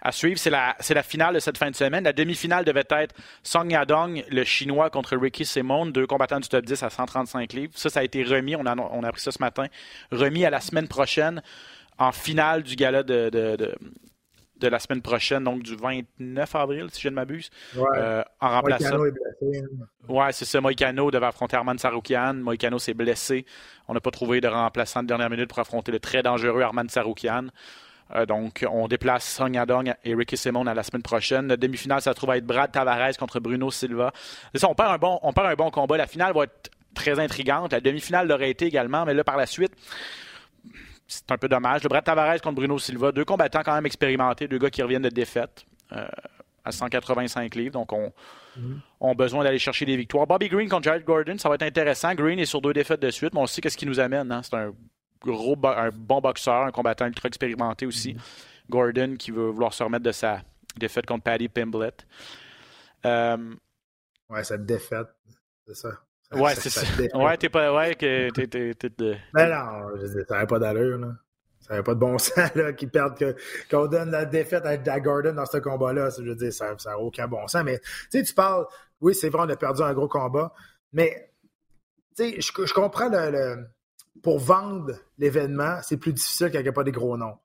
[0.00, 2.04] À suivre, c'est la, c'est la finale de cette fin de semaine.
[2.04, 6.64] La demi-finale devait être Song Yadong, le Chinois, contre Ricky Simone, deux combattants du top
[6.64, 7.72] 10 à 135 livres.
[7.76, 9.66] Ça, ça a été remis, on a, on a appris ça ce matin,
[10.12, 11.42] remis à la semaine prochaine
[11.98, 13.74] en finale du gala de, de
[14.62, 17.50] la semaine prochaine, donc du 29 avril, si je ne m'abuse.
[17.76, 19.04] Euh, en remplaçant.
[19.04, 19.64] Est blessé.
[20.08, 20.60] Ouais, c'est ça.
[20.60, 22.34] Moïcano devait affronter Arman Saroukian.
[22.34, 23.44] Moïcano s'est blessé.
[23.88, 26.88] On n'a pas trouvé de remplaçant de dernière minute pour affronter le très dangereux Arman
[26.88, 27.46] Saroukian.
[28.14, 31.48] Euh, donc, on déplace Song Yadong et Ricky Simone à la semaine prochaine.
[31.48, 34.12] La demi-finale, ça se trouve à être Brad Tavares contre Bruno Silva.
[34.54, 35.96] Ça, on perd un bon, on perd un bon combat.
[35.96, 37.72] La finale va être très intrigante.
[37.72, 39.72] La demi-finale l'aurait été également, mais là, par la suite,
[41.06, 41.82] c'est un peu dommage.
[41.82, 45.02] Le Brad Tavares contre Bruno Silva, deux combattants quand même expérimentés, deux gars qui reviennent
[45.02, 46.06] de défaite euh,
[46.64, 48.12] à 185 livres, donc on,
[48.56, 48.80] mhm.
[49.00, 50.26] ont besoin d'aller chercher des victoires.
[50.26, 52.14] Bobby Green contre Jared Gordon, ça va être intéressant.
[52.14, 54.32] Green est sur deux défaites de suite, mais on sait qu'est-ce qui nous amène.
[54.32, 54.42] Hein.
[54.42, 54.72] C'est un
[55.20, 58.14] gros, un bon boxeur, un combattant ultra expérimenté aussi.
[58.14, 58.20] Mhm.
[58.68, 60.42] Gordon qui veut vouloir se remettre de sa
[60.76, 62.06] défaite contre Paddy Pimblett.
[63.04, 63.54] Euh,
[64.28, 65.08] ouais, cette défaite,
[65.66, 66.05] c'est ça.
[66.32, 66.82] Ouais, c'est ça.
[67.14, 67.72] Ouais, t'es pas.
[67.72, 68.46] Ouais, que t'es.
[68.46, 69.14] t'es, de...
[69.34, 69.96] Mais non,
[70.26, 71.08] ça n'avait pas d'allure, là.
[71.60, 73.34] Ça n'avait pas de bon sens, là, qu'ils perdent, que,
[73.70, 76.10] qu'on donne la défaite à, Gordon dans ce combat-là.
[76.16, 77.62] Je veux dire, ça n'a aucun bon sens.
[77.64, 78.66] Mais, tu sais, tu parles,
[79.00, 80.52] oui, c'est vrai, on a perdu un gros combat,
[80.92, 81.32] mais,
[82.16, 83.66] tu sais, je, je comprends le,
[84.22, 87.36] Pour vendre l'événement, c'est plus difficile quand il n'y a pas des gros noms.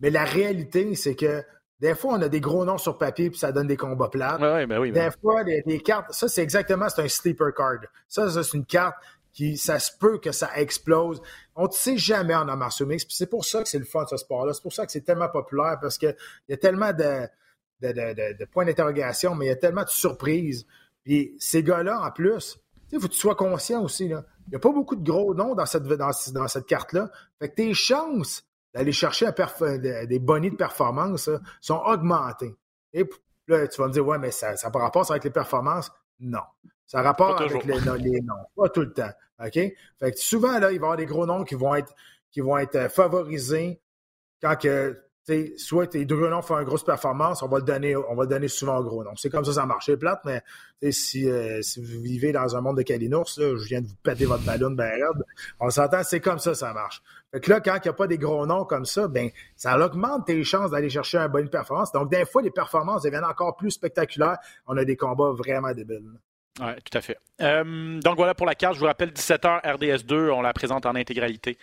[0.00, 1.44] Mais la réalité, c'est que
[1.80, 4.38] des fois, on a des gros noms sur papier puis ça donne des combats plats.
[4.38, 7.80] Ouais, ben oui, des fois, des, cartes, ça, c'est exactement, c'est un sleeper card.
[8.06, 8.96] Ça, c'est une carte
[9.32, 11.22] qui, ça se peut que ça explose.
[11.56, 13.04] On ne sait jamais en art mix.
[13.04, 14.52] Puis c'est pour ça que c'est le fun, ce sport-là.
[14.52, 16.14] C'est pour ça que c'est tellement populaire parce qu'il
[16.48, 17.26] y a tellement de,
[17.80, 20.66] de, points d'interrogation, mais il y a tellement de surprises.
[21.04, 22.58] Puis ces gars-là, en plus,
[22.92, 24.08] il faut que tu sois conscient aussi.
[24.08, 24.24] Là.
[24.48, 27.10] Il n'y a pas beaucoup de gros noms dans cette, dans, dans cette carte-là.
[27.38, 28.44] Fait que tes chances
[28.74, 29.26] d'aller chercher
[29.80, 32.54] des bonnies de performance sont augmentés.
[32.92, 33.08] Et
[33.48, 35.90] là, tu vas me dire, ouais, mais ça n'a pas rapport avec les performances?
[36.20, 36.42] Non.
[36.86, 37.80] Ça a rapport avec les,
[38.20, 38.34] noms.
[38.56, 39.10] Pas tout le temps.
[39.38, 39.54] OK?
[39.54, 39.76] Fait
[40.12, 41.94] que souvent, là, il va y avoir des gros noms qui vont être,
[42.30, 43.80] qui vont être euh, favorisés
[44.42, 45.00] quand que
[45.56, 48.28] soit tes deux noms font une grosse performance, on va le donner, on va le
[48.28, 49.12] donner souvent au gros nom.
[49.16, 49.86] C'est comme ça, ça marche.
[49.86, 53.80] C'est plate, mais si, euh, si vous vivez dans un monde de calinours, je viens
[53.80, 54.90] de vous péter votre ballon ben
[55.58, 57.02] On s'entend, c'est comme ça, ça marche.
[57.32, 59.78] Fait que là, quand il n'y a pas des gros noms comme ça, ben, ça
[59.78, 61.92] augmente tes chances d'aller chercher une bonne performance.
[61.92, 64.38] Donc, des fois, les performances deviennent encore plus spectaculaires.
[64.66, 66.18] On a des combats vraiment débiles.
[66.60, 67.18] Oui, tout à fait.
[67.40, 68.74] Euh, donc voilà pour la carte.
[68.74, 71.58] Je vous rappelle, 17h RDS2, on la présente en intégralité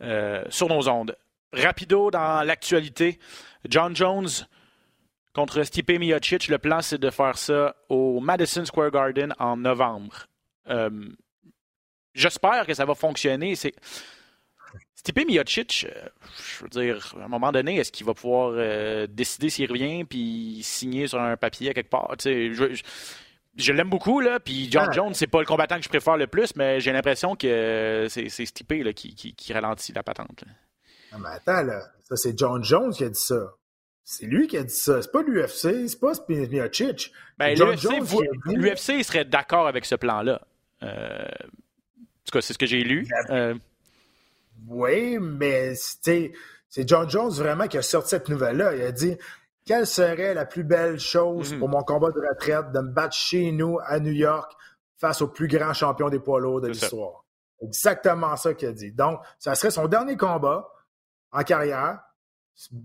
[0.00, 1.16] euh, sur nos ondes.
[1.52, 3.18] Rapido dans l'actualité.
[3.68, 4.28] John Jones
[5.32, 6.48] contre Stipe Miocic.
[6.48, 10.26] Le plan, c'est de faire ça au Madison Square Garden en novembre.
[10.68, 11.08] Euh,
[12.14, 13.54] j'espère que ça va fonctionner.
[13.54, 13.74] C'est
[14.94, 16.08] Stipe Miocic, euh,
[16.58, 20.04] je veux dire, à un moment donné, est-ce qu'il va pouvoir euh, décider s'il revient
[20.04, 22.14] puis signer sur un papier quelque part?
[22.22, 22.82] je, je,
[23.56, 24.92] je l'aime beaucoup, là, puis John ah.
[24.92, 28.28] Jones, c'est pas le combattant que je préfère le plus, mais j'ai l'impression que c'est
[28.28, 30.44] Stipe là, qui, qui, qui, ralentit la patente.
[31.12, 33.54] Non, mais attends, là, ça c'est John Jones qui a dit ça.
[34.04, 35.00] C'est lui qui a dit ça.
[35.00, 37.12] C'est pas l'UFC, c'est pas Miocic.
[37.38, 40.42] Ben, L'UFC serait d'accord avec ce plan-là.
[40.82, 43.06] Euh, en tout cas, c'est ce que j'ai lu.
[43.30, 43.54] Euh,
[44.68, 46.32] oui, mais c'est
[46.86, 48.74] John Jones vraiment qui a sorti cette nouvelle-là.
[48.74, 49.16] Il a dit
[49.64, 51.60] Quelle serait la plus belle chose mhm.
[51.60, 54.52] pour mon combat de retraite de me battre chez nous à New York
[54.98, 57.24] face au plus grand champion des poids lourds de l'histoire?
[57.62, 58.90] Exactement ça qu'il a dit.
[58.92, 60.68] Donc, ça serait son dernier combat
[61.32, 62.00] en carrière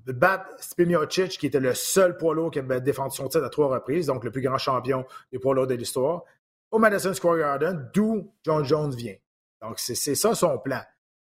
[0.07, 3.67] battre Spimiocic, qui était le seul poids lourd qui avait défendu son titre à trois
[3.67, 6.23] reprises, donc le plus grand champion des poids lourds de l'histoire,
[6.71, 9.15] au Madison Square Garden, d'où John Jones vient.
[9.61, 10.81] Donc, c'est ça son plan.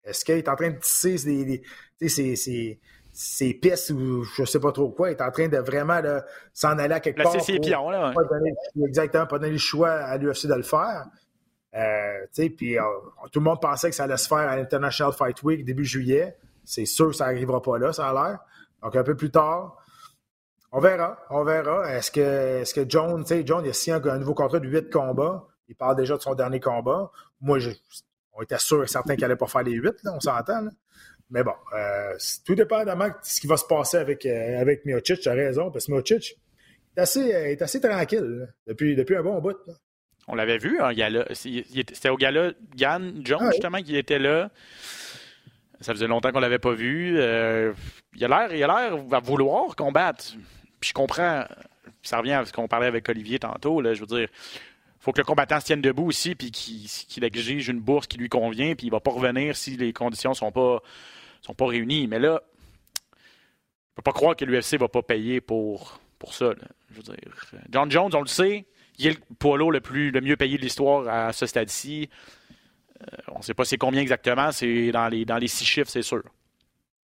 [0.03, 1.19] Est-ce qu'il est en train de tisser
[3.13, 5.11] ses, pistes ou je ne sais pas trop quoi?
[5.11, 6.01] Il est en train de vraiment
[6.53, 7.41] s'en aller à quelque part.
[7.41, 8.13] ses pions, là.
[8.87, 11.07] exactement, pas donner le choix à l'UFC de le faire.
[11.75, 12.83] Euh, puis euh,
[13.33, 16.37] tout le monde pensait que ça allait se faire à l'International Fight Week début juillet.
[16.65, 18.39] C'est sûr que ça n'arrivera pas là, ça a l'air.
[18.83, 19.77] Donc, un peu plus tard,
[20.73, 21.19] on verra.
[21.31, 21.95] On verra.
[21.95, 24.69] Est-ce que, est que John, tu sais, John, il a signé un, nouveau contrat de
[24.69, 25.47] 8 combats.
[25.69, 27.11] Il parle déjà de son dernier combat.
[27.41, 27.59] Moi,
[28.33, 30.69] on était sûr et certain qu'il n'allait pas faire les 8, on s'entend.
[31.31, 35.21] Mais bon, euh, tout dépendamment de ce qui va se passer avec, euh, avec Miocic,
[35.21, 36.39] tu as raison, parce que Miocic
[36.97, 39.57] est assez, euh, est assez tranquille depuis, depuis un bon bout.
[40.27, 40.93] On l'avait vu, hein,
[41.33, 44.51] c'était au gala Gann John, ah justement, qui était là.
[45.85, 47.17] Ça faisait longtemps qu'on l'avait pas vu.
[47.19, 47.75] Euh,
[48.17, 50.33] il a l'air, il a l'air à vouloir combattre.
[50.81, 51.45] Puis je comprends.
[52.03, 53.83] Ça revient à ce qu'on parlait avec Olivier tantôt.
[53.83, 54.29] Là, je veux dire,
[54.99, 58.31] faut que le combattant se tienne debout aussi, puis qu'il exige une bourse qui lui
[58.31, 60.81] convient, puis il va pas revenir si les conditions sont pas
[61.43, 62.07] sont pas réunies.
[62.07, 62.41] Mais là,
[63.13, 66.55] on peut pas croire que l'UFC va pas payer pour pour ça.
[66.91, 67.17] Je veux dire,
[67.69, 68.65] John Jones, on le sait,
[68.97, 72.09] il est le poids le plus le mieux payé de l'histoire à ce stade-ci.
[73.13, 75.91] Euh, on ne sait pas c'est combien exactement, c'est dans les, dans les six chiffres,
[75.91, 76.23] c'est sûr.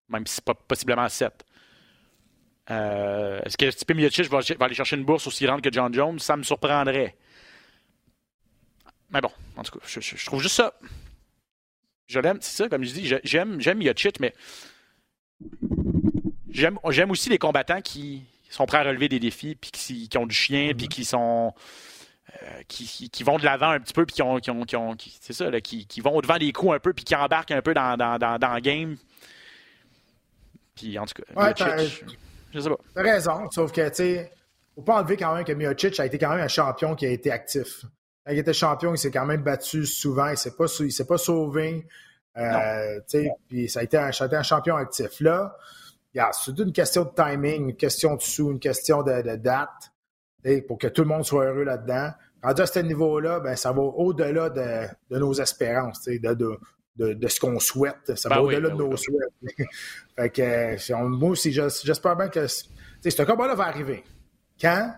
[0.08, 1.44] Même si c'est pas possiblement sept.
[2.70, 6.18] Euh, est-ce que Stipe Miocic va, aller chercher une bourse aussi grande que John Jones?
[6.18, 7.16] Ça me surprendrait.
[9.10, 10.74] Mais bon, en tout cas, je, trouve juste ça.
[12.06, 14.34] Je l'aime, c'est ça, comme je dis, j'aime, Miocic, mais
[16.50, 16.78] j'aime,
[17.10, 20.34] aussi les combattants qui sont prêts à relever des défis, puis qui, qui ont du
[20.34, 21.54] chien, puis qui sont
[22.42, 24.38] euh, qui, vont de l'avant un petit peu, puis qui ont,
[24.94, 27.62] qui c'est ça, qui, vont au devant des coups un peu, puis qui embarquent un
[27.62, 28.96] peu dans, dans, dans, le game.
[30.74, 32.04] Puis en tout cas, Miocic,
[32.52, 32.78] je sais pas.
[32.94, 34.32] T'as raison, sauf que, tu sais,
[34.74, 37.10] faut pas enlever quand même que Miocic a été quand même un champion qui a
[37.10, 37.84] été actif.
[38.26, 41.06] Quand il était champion, il s'est quand même battu souvent, il s'est pas, il s'est
[41.06, 41.86] pas sauvé.
[42.36, 43.00] Euh,
[43.48, 45.20] puis ça a, été un, un champion actif.
[45.20, 45.56] Là,
[46.32, 49.92] c'est une question de timing, une question de sous, une question de, de date
[50.66, 52.10] pour que tout le monde soit heureux là-dedans.
[52.42, 56.58] Rendu à ce niveau-là, ben, ça va au-delà de, nos espérances, de,
[56.96, 58.14] de, ce qu'on souhaite.
[58.16, 59.28] Ça va ben au-delà ben de nos souhaits.
[60.16, 64.04] fait que, moi aussi, j'espère bien que ce combat-là va arriver.
[64.60, 64.94] Quand?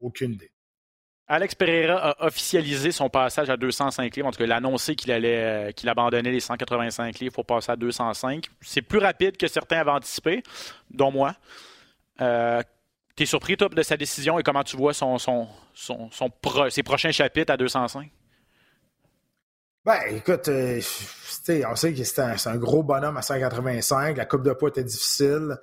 [0.00, 0.52] Aucune idée.
[1.28, 4.28] Alex Pereira a officialisé son passage à 205 livres.
[4.28, 7.46] En tout cas, il a annoncé qu'il allait euh, qu'il abandonnait les 185 livres pour
[7.46, 8.48] passer à 205.
[8.60, 10.42] C'est plus rapide que certains avaient anticipé,
[10.90, 11.34] dont moi.
[12.20, 12.60] Euh,
[13.14, 16.10] T'es surpris, toi, de sa décision et comment tu vois son, son, son,
[16.70, 18.10] ses prochains chapitres à 205?
[19.84, 20.80] Ben, écoute, euh,
[21.68, 24.16] on sait que c'est un, gros bonhomme à 185.
[24.16, 25.56] La coupe de poids était difficile.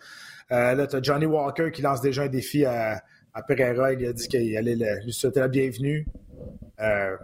[0.51, 3.01] Euh, là, tu as Johnny Walker qui lance déjà un défi à,
[3.33, 3.93] à Pereira.
[3.93, 6.05] Il a dit qu'il allait lui souhaiter la bienvenue.
[6.81, 7.15] Euh,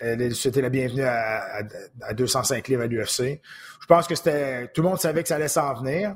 [0.00, 1.60] lui souhaiter la bienvenue à,
[2.02, 3.40] à 205 livres à l'UFC.
[3.80, 4.68] Je pense que c'était.
[4.68, 6.14] Tout le monde savait que ça allait s'en venir.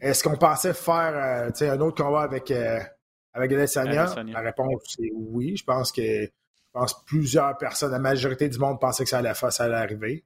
[0.00, 2.80] Est-ce qu'on pensait faire euh, un autre combat avec, euh,
[3.32, 4.14] avec Adesanya?
[4.24, 5.56] La réponse est oui.
[5.56, 9.34] Je pense que je pense plusieurs personnes, la majorité du monde pensait que ça allait,
[9.34, 10.24] ça allait arriver.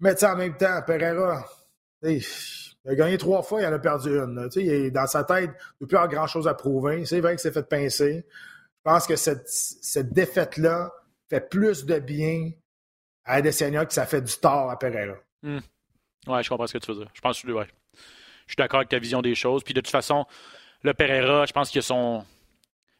[0.00, 1.44] Mais en même temps, Pereira,
[2.02, 2.24] il
[2.86, 4.48] a gagné trois fois, il en a perdu une.
[4.56, 7.04] Il est dans sa tête, il n'a plus avoir grand-chose à prouver.
[7.04, 8.26] C'est vrai que c'est fait pincer.
[8.26, 10.90] Je pense que cette, cette défaite-là
[11.28, 12.50] fait plus de bien
[13.24, 15.16] à Adesanya que ça fait du tort à Pereira.
[15.42, 15.60] Hmm.
[16.26, 17.10] Ouais, je comprends ce que tu veux dire.
[17.14, 17.68] Je pense que ouais.
[18.52, 19.64] Je suis d'accord avec ta vision des choses.
[19.64, 20.26] Puis de toute façon,
[20.82, 22.22] le Pereira, je pense que son,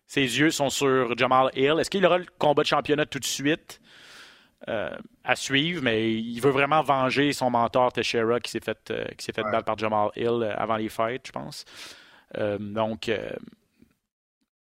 [0.07, 1.75] ses yeux sont sur Jamal Hill.
[1.79, 3.79] Est-ce qu'il aura le combat de championnat tout de suite?
[4.69, 5.83] Euh, à suivre?
[5.83, 9.43] Mais il veut vraiment venger son mentor Teixeira qui s'est fait, euh, qui s'est fait
[9.43, 11.67] battre par Jamal Hill euh, avant les fights, je pense.
[12.59, 13.11] donc,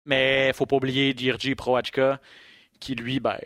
[0.07, 2.20] mais il ne faut pas oublier Dirji Proachka
[2.79, 3.41] qui, lui, ben,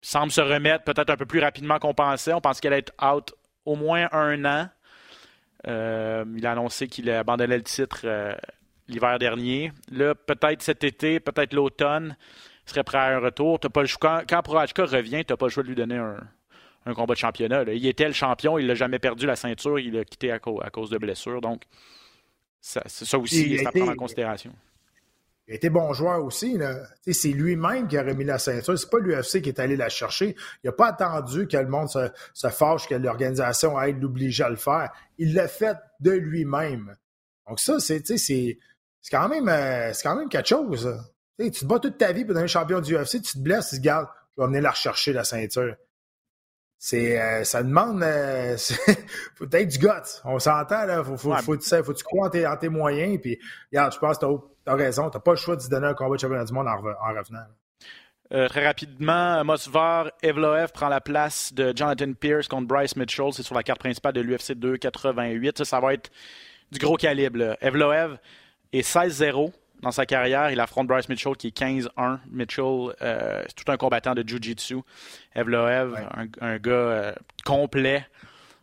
[0.00, 2.32] semble se remettre peut-être un peu plus rapidement qu'on pensait.
[2.32, 3.34] On pense qu'elle allait être out
[3.64, 4.68] au moins un an.
[5.66, 8.34] Euh, il a annoncé qu'il abandonnait le titre euh,
[8.88, 9.72] l'hiver dernier.
[9.90, 12.16] Là, peut-être cet été, peut-être l'automne,
[12.66, 13.58] il serait prêt à un retour.
[13.62, 16.94] As pas le quand, quand revient, tu n'as pas le choix de lui donner un,
[16.94, 17.64] combat de championnat.
[17.72, 20.90] Il était le champion, il n'a jamais perdu la ceinture, il l'a quitté à, cause
[20.90, 21.40] de blessures.
[21.40, 21.62] Donc,
[22.60, 24.52] ça, ça aussi, c'est à prendre en considération.
[25.46, 26.58] Il a été bon joueur aussi.
[27.10, 28.78] C'est lui-même qui a remis la ceinture.
[28.78, 30.36] C'est pas l'UFC qui est allé la chercher.
[30.62, 34.48] Il n'a pas attendu que le monde se, se fâche, que l'organisation aille l'obliger à
[34.48, 34.90] le faire.
[35.18, 36.96] Il l'a fait de lui-même.
[37.46, 38.02] Donc ça, c'est
[39.10, 40.98] quand, même, euh, quand même quelque chose.
[41.38, 43.76] tu te bats toute ta vie pour devenir champion du UFC, tu te blesses, tu
[43.76, 45.76] te gardes, tu vas venir la rechercher, la ceinture.
[46.78, 48.56] C'est, euh, ça demande euh,
[49.36, 50.20] faut être du guts.
[50.24, 51.04] On s'entend, là.
[51.04, 53.18] Faut, faut, faut, faut, tu crois en tes, en tes moyens.
[53.20, 53.38] Puis,
[53.70, 54.26] regarde, je pense que
[54.64, 55.10] tu as, raison.
[55.10, 56.76] Tu n'as pas le choix de se donner un combat de championnat du monde en,
[56.76, 57.44] revenant.
[58.32, 63.32] Euh, très rapidement, Mosvar Evloev prend la place de Jonathan Pierce contre Bryce Mitchell.
[63.32, 65.58] C'est sur la carte principale de l'UFC 288.
[65.58, 66.10] Ça, ça va être
[66.72, 67.56] du gros calibre.
[67.60, 68.16] Evloev
[68.72, 69.52] est 16-0
[69.82, 70.50] dans sa carrière.
[70.50, 72.18] Il affronte Bryce Mitchell qui est 15-1.
[72.30, 74.78] Mitchell, euh, c'est tout un combattant de Jiu-Jitsu.
[75.34, 75.94] Evloev,
[76.40, 77.12] un, gars euh,
[77.44, 78.06] complet,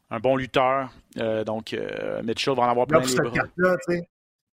[0.09, 0.89] un bon lutteur.
[1.15, 1.77] Donc,
[2.23, 3.77] Mitchell va en avoir plein les bras.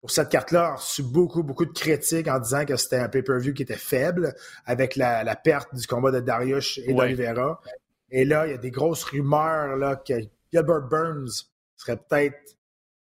[0.07, 3.09] Pour cette carte-là, on a reçu beaucoup, beaucoup de critiques en disant que c'était un
[3.09, 7.61] pay-per-view qui était faible avec la, perte du combat de Darius et d'Olivera.
[8.13, 10.15] Et là, il y a des grosses rumeurs là, que
[10.53, 12.39] Gilbert Burns serait peut-être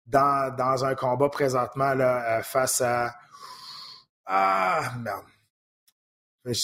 [0.09, 3.15] dans, dans, un combat présentement là, face à
[4.27, 5.23] ah, merde.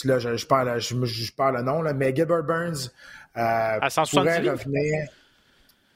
[0.03, 2.91] Là, je, je, parle, je, je parle le nom, là, mais Gilbert Burns
[3.37, 3.79] euh,
[4.11, 5.09] pourrait revenir.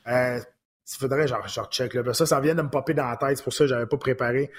[0.06, 0.40] Euh,
[0.90, 1.94] il faudrait genre, genre check.
[1.94, 2.14] Là.
[2.14, 3.86] Ça, ça vient de me popper dans la tête, c'est pour ça que je n'avais
[3.86, 4.50] pas préparé.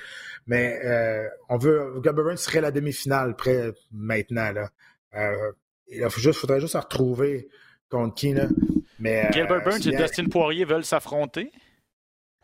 [0.48, 1.94] Mais euh, on veut.
[2.04, 4.52] Gilbert Burns serait la demi-finale près maintenant.
[4.52, 4.70] Là.
[5.16, 5.52] Euh,
[5.88, 7.50] il faudrait juste se retrouver
[7.90, 8.34] contre qui.
[8.34, 8.48] Là.
[9.00, 11.52] Mais, Gilbert Burns et Dustin Poirier veulent s'affronter?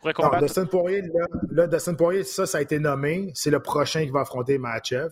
[0.04, 1.02] Non, Dustin Poirier,
[1.50, 3.32] là, Dustin Poirier, ça, ça a été nommé.
[3.34, 5.10] C'est le prochain qui va affronter Matchev.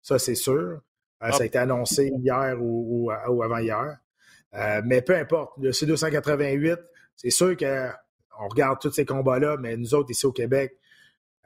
[0.00, 0.52] Ça, c'est sûr.
[0.52, 0.78] Euh,
[1.20, 1.32] ah.
[1.32, 3.98] Ça a été annoncé hier ou, avant-hier.
[4.54, 5.52] Euh, mais peu importe.
[5.58, 6.78] Le C288,
[7.16, 10.76] c'est sûr qu'on regarde tous ces combats-là, mais nous autres, ici au Québec,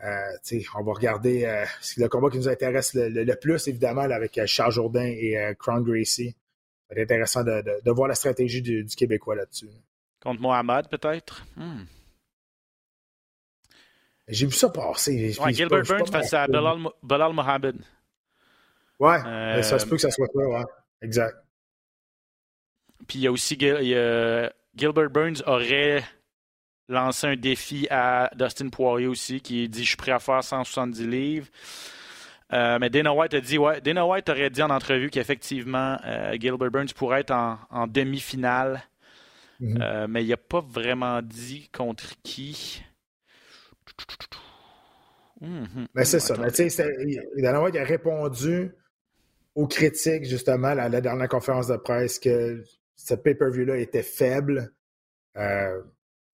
[0.05, 1.65] euh, on va regarder
[1.97, 6.37] le combat qui nous intéresse le, plus, évidemment, avec Charles Jourdain et Crown Gracie.
[6.91, 9.69] C'est intéressant de, voir la stratégie du, Québécois là-dessus.
[10.21, 11.45] Contre Mohamed, peut-être?
[11.57, 11.85] Hmm.
[14.29, 15.37] J'ai vu ça passer.
[15.39, 17.77] Ouais, Gilbert Burns face à Bilal, Mohamed.
[18.99, 20.65] Ouais, euh, ça se peut que ça soit ça, ouais.
[21.03, 21.37] Exact.
[23.07, 23.57] Puis il y a aussi
[24.77, 26.05] Gilbert Burns aurait
[26.89, 31.07] lancé un défi à Dustin Poirier aussi, qui dit Je suis prêt à faire 170
[31.07, 31.49] livres.
[32.53, 36.37] Euh, mais Dana White a dit, ouais, Dana White aurait dit en entrevue qu'effectivement, euh,
[36.39, 38.83] Gilbert Burns pourrait être en, demi-finale.
[39.61, 40.07] Mm-hmm.
[40.09, 42.83] mais il n'a pas vraiment dit contre qui.
[45.41, 45.87] Mhm.
[45.95, 46.37] Mais c'est ça.
[46.39, 48.73] Mais tu sais, a répondu
[49.55, 52.63] aux critiques, justement, à la dernière conférence de presse, que
[52.97, 54.73] ce pay-per-view-là était faible.
[55.37, 55.81] Euh,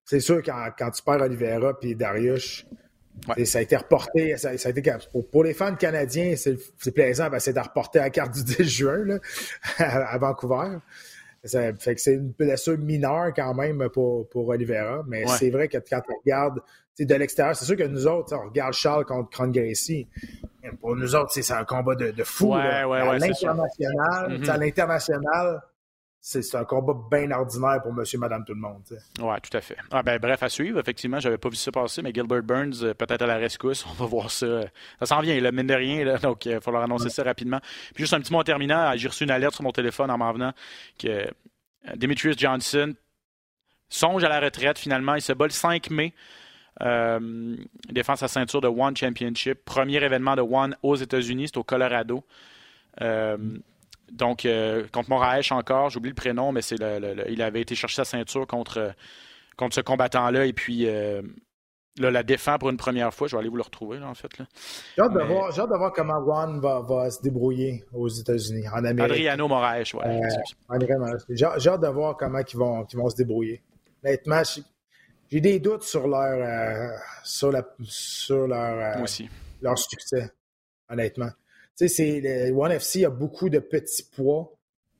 [0.05, 2.65] c'est sûr, quand, quand tu perds Oliveira puis Darius,
[3.45, 4.37] ça a été reporté.
[4.37, 4.81] Ça, a été,
[5.31, 9.19] pour, les fans canadiens, c'est plaisant, c'est de reporter la carte du 10 juin
[9.77, 10.77] à, Vancouver.
[11.43, 15.67] Ça fait que c'est une blessure mineure quand même pour, pour Oliveira, mais c'est vrai
[15.67, 16.61] que quand tu regardes
[16.97, 20.07] de l'extérieur, c'est sûr que nous autres, on regarde Charles contre Cron Gracie.
[20.79, 22.53] Pour nous autres, c'est un combat de, de fou.
[22.53, 22.85] à
[23.17, 23.67] l'international,
[24.29, 24.49] mm-hmm.
[24.49, 25.61] à l'international,
[26.25, 28.81] c'est un combat bien ordinaire pour monsieur, madame, tout le monde.
[29.19, 29.75] Oui, tout à fait.
[29.91, 30.79] Ah, ben, bref, à suivre.
[30.79, 33.85] Effectivement, j'avais pas vu ça passer, mais Gilbert Burns, euh, peut-être à la rescousse.
[33.89, 34.61] On va voir ça.
[34.99, 36.05] Ça s'en vient, là, mine de rien.
[36.05, 37.59] Là, donc, il va falloir annoncer ça rapidement.
[37.93, 38.93] Puis juste un petit mot en terminant.
[38.95, 40.53] J'ai reçu une alerte sur mon téléphone en m'en venant
[40.97, 41.25] que euh,
[41.97, 42.93] Demetrius Johnson
[43.89, 45.15] songe à la retraite finalement.
[45.15, 46.13] Il se bat le 5 mai.
[46.81, 47.57] Euh,
[47.89, 49.65] défense sa ceinture de One Championship.
[49.65, 52.23] Premier événement de One aux États-Unis, c'est au Colorado.
[53.01, 53.37] Euh,
[54.13, 56.75] donc, euh, contre Moraes encore, j'oublie le prénom, mais c'est
[57.29, 58.93] il avait été chercher sa ceinture contre,
[59.57, 60.45] contre ce combattant-là.
[60.45, 63.27] Et puis, là, la défend pour une première fois.
[63.27, 64.29] Je vais aller vous le retrouver, en fait.
[64.37, 69.11] J'ai hâte, de voir comment One va, se débrouiller aux États-Unis, en Amérique.
[69.11, 70.01] Adriano Moraes, oui.
[71.29, 73.61] J'ai hâte de voir comment ils vont, ils vont se débrouiller.
[74.03, 74.41] Honnêtement,
[75.33, 79.05] j'ai des doutes sur leur, euh, sur la, sur leur, euh,
[79.61, 80.29] leur succès,
[80.89, 81.29] honnêtement.
[81.77, 84.53] Tu sais, c'est One FC a beaucoup de petits poids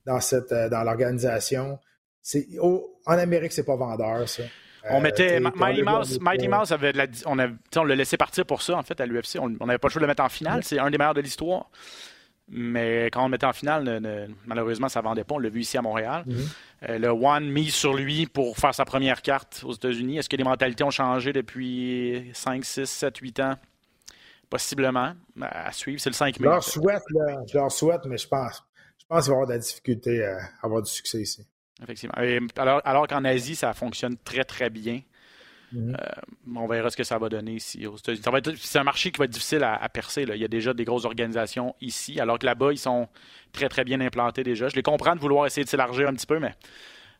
[0.06, 1.80] dans cette, euh, dans l'organisation.
[2.22, 4.44] C'est en Amérique, c'est pas vendeur, ça.
[4.90, 7.38] On mettait Mighty Mouse, Mighty Mouse avait la, on,
[7.78, 9.38] on l'a laissé partir pour ça en fait à l'UFC.
[9.40, 10.64] On n'avait pas le choix de le mettre en finale.
[10.64, 11.70] C'est un des meilleurs de l'histoire.
[12.50, 14.02] Mais quand on le mettait en finale,
[14.46, 15.36] malheureusement, ça ne vendait pas.
[15.36, 16.26] On l'a vu ici à Montréal.
[16.28, 16.98] Mm-hmm.
[16.98, 20.18] le One mise sur lui pour faire sa première carte aux États-Unis.
[20.18, 23.56] Est-ce que les mentalités ont changé depuis 5, 6, 7, 8 ans?
[24.50, 25.14] Possiblement.
[25.42, 26.46] À suivre, c'est le 5 mai.
[26.46, 27.04] Je leur souhaite,
[27.48, 28.64] je leur souhaite, mais je pense,
[29.00, 31.46] je pense qu'il va y avoir de la difficulté à avoir du succès ici.
[31.82, 32.16] Effectivement.
[32.58, 35.02] alors, alors qu'en Asie, ça fonctionne très, très bien.
[35.74, 35.98] Mhm.
[36.00, 38.58] Euh, on verra ce que ça va donner ici aux États-Unis.
[38.62, 40.26] C'est un marché qui va être difficile à, percer.
[40.26, 40.36] Là.
[40.36, 43.08] Il y a déjà des grosses organisations ici, alors que là-bas, ils sont
[43.52, 44.70] très, très bien implantés déjà.
[44.70, 46.54] Je les comprends de vouloir essayer de s'élargir un petit peu, mais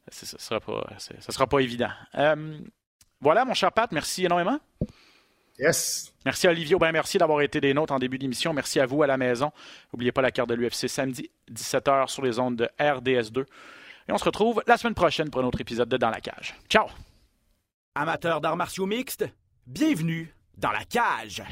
[0.10, 1.90] ce ne sera, pas, sera pas évident.
[2.16, 2.60] Euh,
[3.20, 4.60] voilà, mon cher Pat, merci énormément.
[5.60, 6.12] Yes.
[6.26, 8.54] Merci Olivier Aubin, merci d'avoir été des nôtres en début d'émission.
[8.54, 9.52] Merci à vous à la maison.
[9.92, 13.42] N'oubliez pas la carte de l'UFC samedi 17h sur les ondes de RDS2.
[14.08, 16.56] Et on se retrouve la semaine prochaine pour un autre épisode de Dans la cage.
[16.70, 16.88] Ciao!
[17.96, 19.26] Amateurs d'arts martiaux mixtes,
[19.68, 21.44] bienvenue dans la cage.